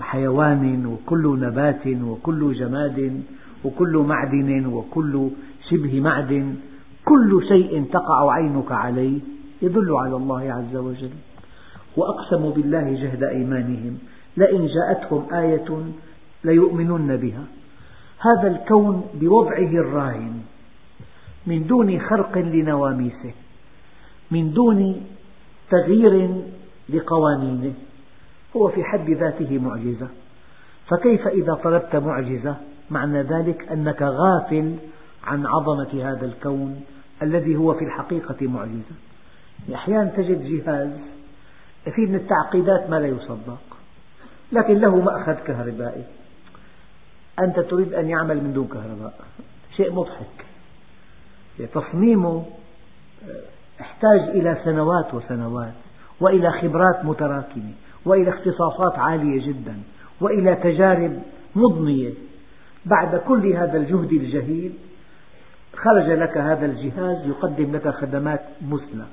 حيوان 0.00 0.86
وكل 0.86 1.40
نبات 1.40 1.86
وكل 1.86 2.52
جماد 2.54 3.22
وكل 3.64 3.96
معدن 4.08 4.66
وكل 4.66 5.28
شبه 5.70 6.00
معدن 6.00 6.54
كل 7.04 7.42
شيء 7.48 7.84
تقع 7.92 8.32
عينك 8.32 8.72
عليه 8.72 9.20
يدل 9.62 9.96
على 9.96 10.16
الله 10.16 10.52
عز 10.52 10.76
وجل. 10.76 11.10
وأقسموا 11.96 12.52
بالله 12.52 12.92
جهد 12.92 13.22
أيمانهم 13.22 13.98
لئن 14.36 14.66
جاءتهم 14.66 15.34
آية 15.34 15.68
ليؤمنن 16.44 17.16
بها. 17.16 17.44
هذا 18.20 18.48
الكون 18.48 19.04
بوضعه 19.14 19.72
الراهن 19.72 20.40
من 21.46 21.66
دون 21.66 22.00
خرق 22.00 22.38
لنواميسه 22.38 23.32
من 24.30 24.52
دون 24.52 25.06
تغيير 25.70 26.42
لقوانينه. 26.88 27.74
هو 28.56 28.68
في 28.68 28.84
حد 28.84 29.10
ذاته 29.10 29.58
معجزة. 29.58 30.08
فكيف 30.86 31.28
إذا 31.28 31.54
طلبت 31.54 31.96
معجزة؟ 31.96 32.56
معنى 32.90 33.22
ذلك 33.22 33.72
أنك 33.72 34.02
غافل 34.02 34.74
عن 35.24 35.46
عظمة 35.46 36.12
هذا 36.12 36.26
الكون 36.26 36.84
الذي 37.22 37.56
هو 37.56 37.74
في 37.74 37.84
الحقيقة 37.84 38.46
معجزة. 38.46 38.94
أحيانا 39.74 40.10
تجد 40.16 40.44
جهاز 40.44 40.90
فيه 41.94 42.06
من 42.06 42.14
التعقيدات 42.14 42.90
ما 42.90 43.00
لا 43.00 43.06
يصدق 43.06 43.60
لكن 44.52 44.78
له 44.78 44.96
مأخذ 44.96 45.34
كهربائي. 45.34 46.04
أنت 47.38 47.60
تريد 47.60 47.94
أن 47.94 48.08
يعمل 48.08 48.44
من 48.44 48.52
دون 48.52 48.68
كهرباء. 48.68 49.14
شيء 49.76 49.92
مضحك. 49.92 50.44
تصميمه 51.74 52.44
احتاج 53.80 54.20
إلى 54.20 54.60
سنوات 54.64 55.14
وسنوات 55.14 55.74
وإلى 56.20 56.52
خبرات 56.52 57.04
متراكمة 57.04 57.72
وإلى 58.04 58.30
اختصاصات 58.30 58.98
عالية 58.98 59.48
جدا 59.48 59.76
وإلى 60.20 60.54
تجارب 60.54 61.22
مضنية. 61.56 62.12
بعد 62.86 63.16
كل 63.16 63.52
هذا 63.52 63.76
الجهد 63.76 64.12
الجهيد 64.12 64.74
خرج 65.76 66.10
لك 66.10 66.38
هذا 66.38 66.66
الجهاز 66.66 67.26
يقدم 67.26 67.76
لك 67.76 67.88
خدمات 67.88 68.40
مثلى 68.62 69.06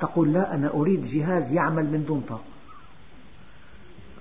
تقول 0.00 0.32
لا 0.32 0.54
أنا 0.54 0.74
أريد 0.74 1.06
جهاز 1.06 1.52
يعمل 1.52 1.84
من 1.84 2.04
دون 2.04 2.20
طاقة. 2.20 2.54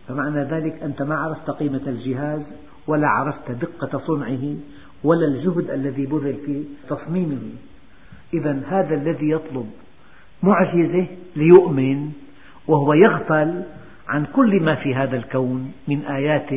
فمعنى 0.07 0.43
ذلك 0.43 0.83
أنت 0.83 1.01
ما 1.01 1.15
عرفت 1.15 1.49
قيمة 1.49 1.81
الجهاز 1.87 2.41
ولا 2.87 3.07
عرفت 3.07 3.51
دقة 3.51 3.99
صنعه 4.07 4.55
ولا 5.03 5.25
الجهد 5.25 5.69
الذي 5.69 6.05
بذل 6.05 6.33
في 6.45 6.63
تصميمه. 6.89 7.41
إذا 8.33 8.61
هذا 8.67 8.95
الذي 8.95 9.29
يطلب 9.29 9.69
معجزة 10.43 11.07
ليؤمن 11.35 12.11
وهو 12.67 12.93
يغفل 12.93 13.63
عن 14.07 14.25
كل 14.25 14.59
ما 14.63 14.75
في 14.75 14.95
هذا 14.95 15.17
الكون 15.17 15.71
من 15.87 16.01
آيات 16.05 16.49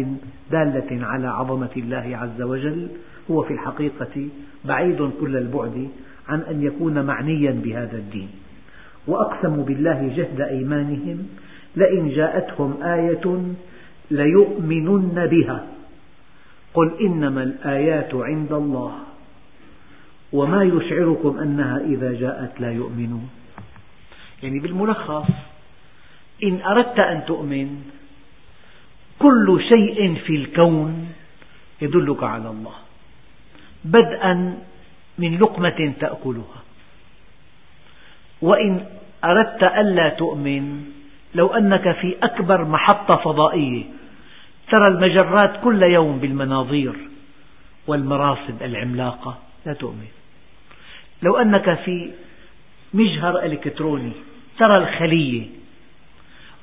دالة 0.50 1.06
على 1.06 1.28
عظمة 1.28 1.70
الله 1.76 2.18
عز 2.22 2.42
وجل 2.42 2.88
هو 3.30 3.42
في 3.42 3.52
الحقيقة 3.52 4.28
بعيد 4.64 5.10
كل 5.20 5.36
البعد 5.36 5.88
عن 6.28 6.40
أن 6.40 6.62
يكون 6.62 7.04
معنيا 7.04 7.50
بهذا 7.50 7.96
الدين. 7.96 8.28
وأقسموا 9.06 9.64
بالله 9.64 10.12
جهد 10.16 10.40
أيمانهم 10.40 11.28
لئن 11.76 12.08
جاءتهم 12.08 12.82
آية 12.82 13.54
ليؤمنن 14.10 15.26
بها. 15.26 15.66
قل 16.74 16.90
إنما 17.00 17.42
الآيات 17.42 18.14
عند 18.14 18.52
الله 18.52 18.92
وما 20.32 20.62
يشعركم 20.64 21.38
أنها 21.38 21.80
إذا 21.80 22.12
جاءت 22.12 22.60
لا 22.60 22.72
يؤمنون. 22.72 23.28
يعني 24.42 24.58
بالملخص 24.58 25.30
إن 26.42 26.60
أردت 26.62 26.98
أن 26.98 27.24
تؤمن 27.26 27.82
كل 29.18 29.60
شيء 29.68 30.14
في 30.14 30.36
الكون 30.36 31.12
يدلك 31.82 32.22
على 32.22 32.50
الله. 32.50 32.74
بدءا 33.84 34.58
من 35.18 35.38
لقمة 35.38 35.94
تأكلها. 36.00 36.60
وإن 38.42 38.86
أردت 39.24 39.62
ألا 39.62 40.08
تؤمن 40.08 40.84
لو 41.34 41.46
أنك 41.46 41.92
في 41.92 42.16
أكبر 42.22 42.64
محطة 42.64 43.16
فضائية 43.16 43.84
ترى 44.70 44.88
المجرات 44.88 45.60
كل 45.64 45.82
يوم 45.82 46.18
بالمناظير 46.18 46.94
والمراصد 47.86 48.62
العملاقة 48.62 49.38
لا 49.66 49.72
تؤمن. 49.72 50.08
لو 51.22 51.36
أنك 51.36 51.74
في 51.74 52.10
مجهر 52.94 53.38
إلكتروني 53.44 54.12
ترى 54.58 54.76
الخلية 54.76 55.55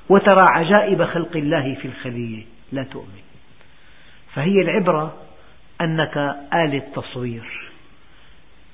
وترى 0.08 0.46
عجائب 0.50 1.04
خلق 1.04 1.36
الله 1.36 1.74
في 1.74 1.88
الخلية. 1.88 2.42
لا 2.72 2.82
تؤمن. 2.82 3.22
فهي 4.34 4.62
العبرة 4.62 5.14
أنك 5.80 6.16
آلة 6.54 6.82
تصوير 6.94 7.70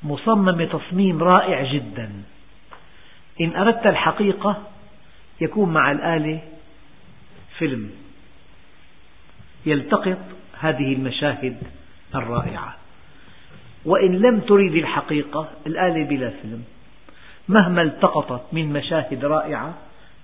مصممة 0.03 0.65
تصميم 0.65 1.23
رائع 1.23 1.73
جدا. 1.73 2.11
إن 3.41 3.57
أردت 3.57 3.87
الحقيقة 3.87 4.63
يكون 5.41 5.73
مع 5.73 5.93
الآلة 5.93 6.41
فيلم 7.59 7.91
يلتقط 9.67 10.19
هذه 10.61 10.93
المشاهد 10.93 11.57
الرائعة. 12.15 12.77
وإن 13.85 14.19
لم 14.19 14.41
تريد 14.41 14.75
الحقيقة 14.75 15.49
الآلة 15.67 16.05
بلا 16.05 16.31
فيلم. 16.31 16.65
مهما 17.49 17.83
التقطت 17.83 18.55
من 18.55 18.73
مشاهد 18.73 19.25
رائعة 19.25 19.75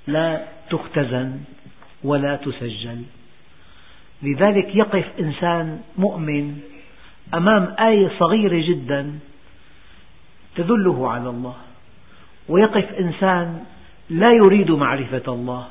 لا 0.06 0.44
تختزن 0.70 1.40
ولا 2.04 2.36
تسجل 2.36 3.02
لذلك 4.22 4.74
يقف 4.74 5.04
إنسان 5.20 5.80
مؤمن 5.98 6.58
أمام 7.34 7.74
آية 7.80 8.10
صغيرة 8.18 8.68
جدا 8.68 9.18
تدله 10.56 11.10
على 11.10 11.30
الله 11.30 11.54
ويقف 12.48 12.92
إنسان 12.92 13.64
لا 14.10 14.32
يريد 14.32 14.70
معرفة 14.70 15.32
الله 15.32 15.66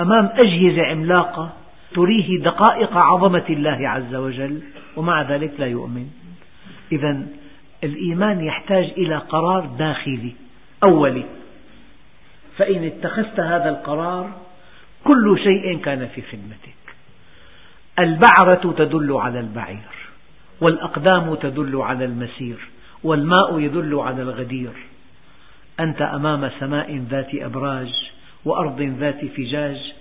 أمام 0.00 0.30
أجهزة 0.34 0.86
عملاقة 0.86 1.52
تريه 1.94 2.42
دقائق 2.42 3.06
عظمة 3.06 3.44
الله 3.50 3.88
عز 3.88 4.14
وجل 4.14 4.62
ومع 4.96 5.22
ذلك 5.22 5.52
لا 5.58 5.66
يؤمن. 5.66 6.06
إذا 6.92 7.26
الإيمان 7.84 8.44
يحتاج 8.44 8.84
إلى 8.84 9.16
قرار 9.16 9.66
داخلي 9.78 10.32
أولي. 10.84 11.24
فإن 12.62 12.84
اتخذت 12.84 13.40
هذا 13.40 13.68
القرار 13.68 14.30
كل 15.04 15.38
شيء 15.38 15.78
كان 15.78 16.08
في 16.14 16.22
خدمتك. 16.22 16.94
البعرة 17.98 18.74
تدل 18.78 19.12
على 19.12 19.40
البعير 19.40 19.92
والأقدام 20.60 21.34
تدل 21.34 21.82
على 21.82 22.04
المسير 22.04 22.56
والماء 23.04 23.60
يدل 23.60 23.98
على 23.98 24.22
الغدير. 24.22 24.72
أنت 25.80 26.02
أمام 26.02 26.50
سماء 26.60 26.96
ذات 27.10 27.34
أبراج 27.34 28.10
وأرض 28.44 28.82
ذات 28.82 29.24
فجاج 29.24 29.92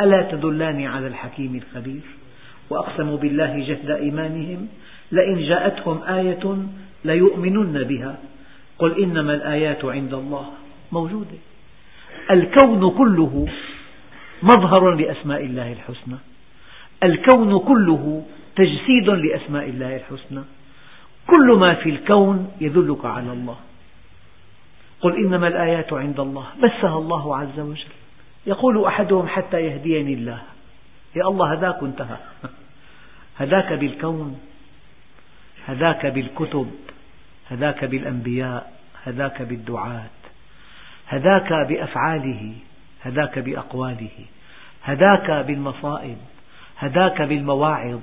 ألا 0.00 0.22
تدلان 0.32 0.86
على 0.86 1.06
الحكيم 1.06 1.54
الخبير؟ 1.56 2.02
وأقسموا 2.70 3.16
بالله 3.16 3.58
جهد 3.68 3.90
إيمانهم 3.90 4.68
لئن 5.12 5.48
جاءتهم 5.48 6.02
آية 6.02 6.56
ليؤمنن 7.04 7.82
بها. 7.82 8.18
قل 8.78 9.02
إنما 9.02 9.34
الآيات 9.34 9.84
عند 9.84 10.14
الله 10.14 10.50
موجودة. 10.92 11.51
الكون 12.30 12.90
كله 12.90 13.48
مظهر 14.42 14.90
لأسماء 14.90 15.44
الله 15.44 15.72
الحسنى. 15.72 16.16
الكون 17.02 17.58
كله 17.58 18.24
تجسيد 18.56 19.08
لأسماء 19.08 19.68
الله 19.68 19.96
الحسنى. 19.96 20.42
كل 21.26 21.56
ما 21.58 21.74
في 21.74 21.90
الكون 21.90 22.52
يدلك 22.60 23.04
على 23.04 23.32
الله. 23.32 23.56
قل 25.00 25.16
إنما 25.16 25.48
الآيات 25.48 25.92
عند 25.92 26.20
الله. 26.20 26.46
بثها 26.62 26.98
الله 26.98 27.36
عز 27.36 27.60
وجل. 27.60 27.92
يقول 28.46 28.84
أحدهم 28.84 29.28
حتى 29.28 29.60
يهديني 29.60 30.14
الله. 30.14 30.42
يا 31.16 31.28
الله 31.28 31.52
هداك 31.52 31.82
انتهى. 31.82 32.16
هداك 33.40 33.72
بالكون. 33.72 34.40
هداك 35.66 36.06
بالكتب. 36.06 36.70
هداك 37.50 37.84
بالأنبياء. 37.84 38.72
هداك 39.04 39.42
بالدعاة. 39.42 40.21
هداك 41.12 41.52
بأفعاله 41.68 42.52
هداك 43.02 43.38
بأقواله 43.38 44.16
هداك 44.84 45.30
بالمصائب 45.30 46.16
هداك 46.78 47.22
بالمواعظ. 47.22 48.00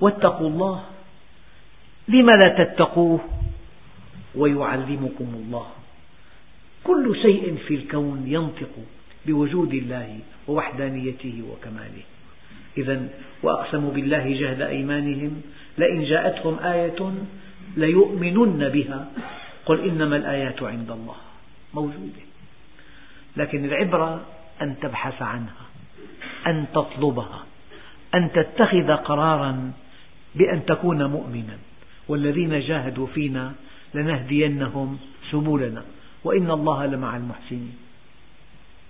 واتقوا 0.00 0.48
الله. 0.48 0.84
لم 2.08 2.30
لا 2.30 2.64
تتقوه؟ 2.64 3.20
ويعلمكم 4.34 5.28
الله. 5.34 5.66
كل 6.84 7.16
شيء 7.22 7.56
في 7.66 7.74
الكون 7.74 8.24
ينطق 8.26 8.74
بوجود 9.26 9.74
الله 9.74 10.18
ووحدانيته 10.48 11.42
وكماله. 11.50 12.04
إذا 12.78 13.08
وأقسموا 13.42 13.92
بالله 13.92 14.24
جهد 14.40 14.60
أيمانهم. 14.60 15.42
لئن 15.78 16.04
جاءتهم 16.04 16.58
آية 16.58 17.00
ليؤمنن 17.76 18.68
بها. 18.68 19.08
قل 19.66 19.88
إنما 19.88 20.16
الآيات 20.16 20.62
عند 20.62 20.90
الله. 20.90 21.16
موجودة. 21.74 22.24
لكن 23.36 23.64
العبرة 23.64 24.20
أن 24.62 24.74
تبحث 24.82 25.22
عنها 25.22 25.66
أن 26.46 26.66
تطلبها 26.74 27.44
أن 28.14 28.32
تتخذ 28.32 28.90
قرارا 28.90 29.72
بأن 30.34 30.64
تكون 30.66 31.04
مؤمنا. 31.04 31.58
والذين 32.08 32.60
جاهدوا 32.60 33.06
فينا 33.06 33.52
لنهدينهم 33.94 34.98
سبلنا 35.30 35.82
وإن 36.24 36.50
الله 36.50 36.86
لمع 36.86 37.16
المحسنين. 37.16 37.76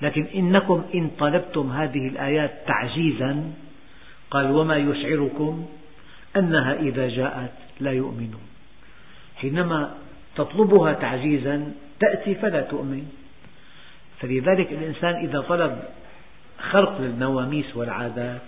لكن 0.03 0.25
إنكم 0.25 0.85
إن 0.95 1.11
طلبتم 1.19 1.71
هذه 1.71 2.09
الآيات 2.09 2.53
تعجيزا 2.67 3.53
قال 4.31 4.51
وما 4.51 4.77
يشعركم 4.77 5.67
أنها 6.37 6.75
إذا 6.75 7.09
جاءت 7.09 7.53
لا 7.81 7.93
يؤمنون. 7.93 8.47
حينما 9.37 9.95
تطلبها 10.37 10.93
تعجيزا 10.93 11.73
تأتي 12.01 12.35
فلا 12.35 12.63
تؤمن. 12.63 13.07
فلذلك 14.21 14.73
الإنسان 14.73 15.15
إذا 15.15 15.41
طلب 15.41 15.83
خرق 16.59 17.01
للنواميس 17.01 17.77
والعادات 17.77 18.41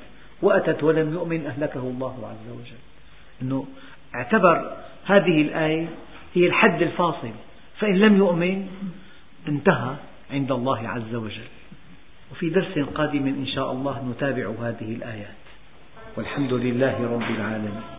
وأتت 0.42 0.82
ولم 0.82 1.12
يؤمن 1.12 1.46
أهلكه 1.46 1.80
الله 1.80 2.28
عز 2.28 2.52
وجل. 2.52 2.80
أنه 3.42 3.66
اعتبر 4.14 4.76
هذه 5.06 5.42
الآية 5.42 5.88
هي 6.35 6.46
الحد 6.46 6.82
الفاصل. 6.82 7.30
فإن 7.78 7.98
لم 7.98 8.16
يؤمن 8.16 8.68
انتهى 9.48 9.94
عند 10.30 10.52
الله 10.52 10.88
عز 10.88 11.14
وجل. 11.14 11.48
وفي 12.32 12.50
درس 12.50 12.78
قادم 12.78 13.26
إن 13.26 13.46
شاء 13.46 13.72
الله 13.72 14.12
نتابع 14.16 14.50
هذه 14.61 14.94
الآيات. 14.94 15.37
والحمد 16.16 16.52
لله 16.52 17.12
رب 17.12 17.30
العالمين. 17.37 17.95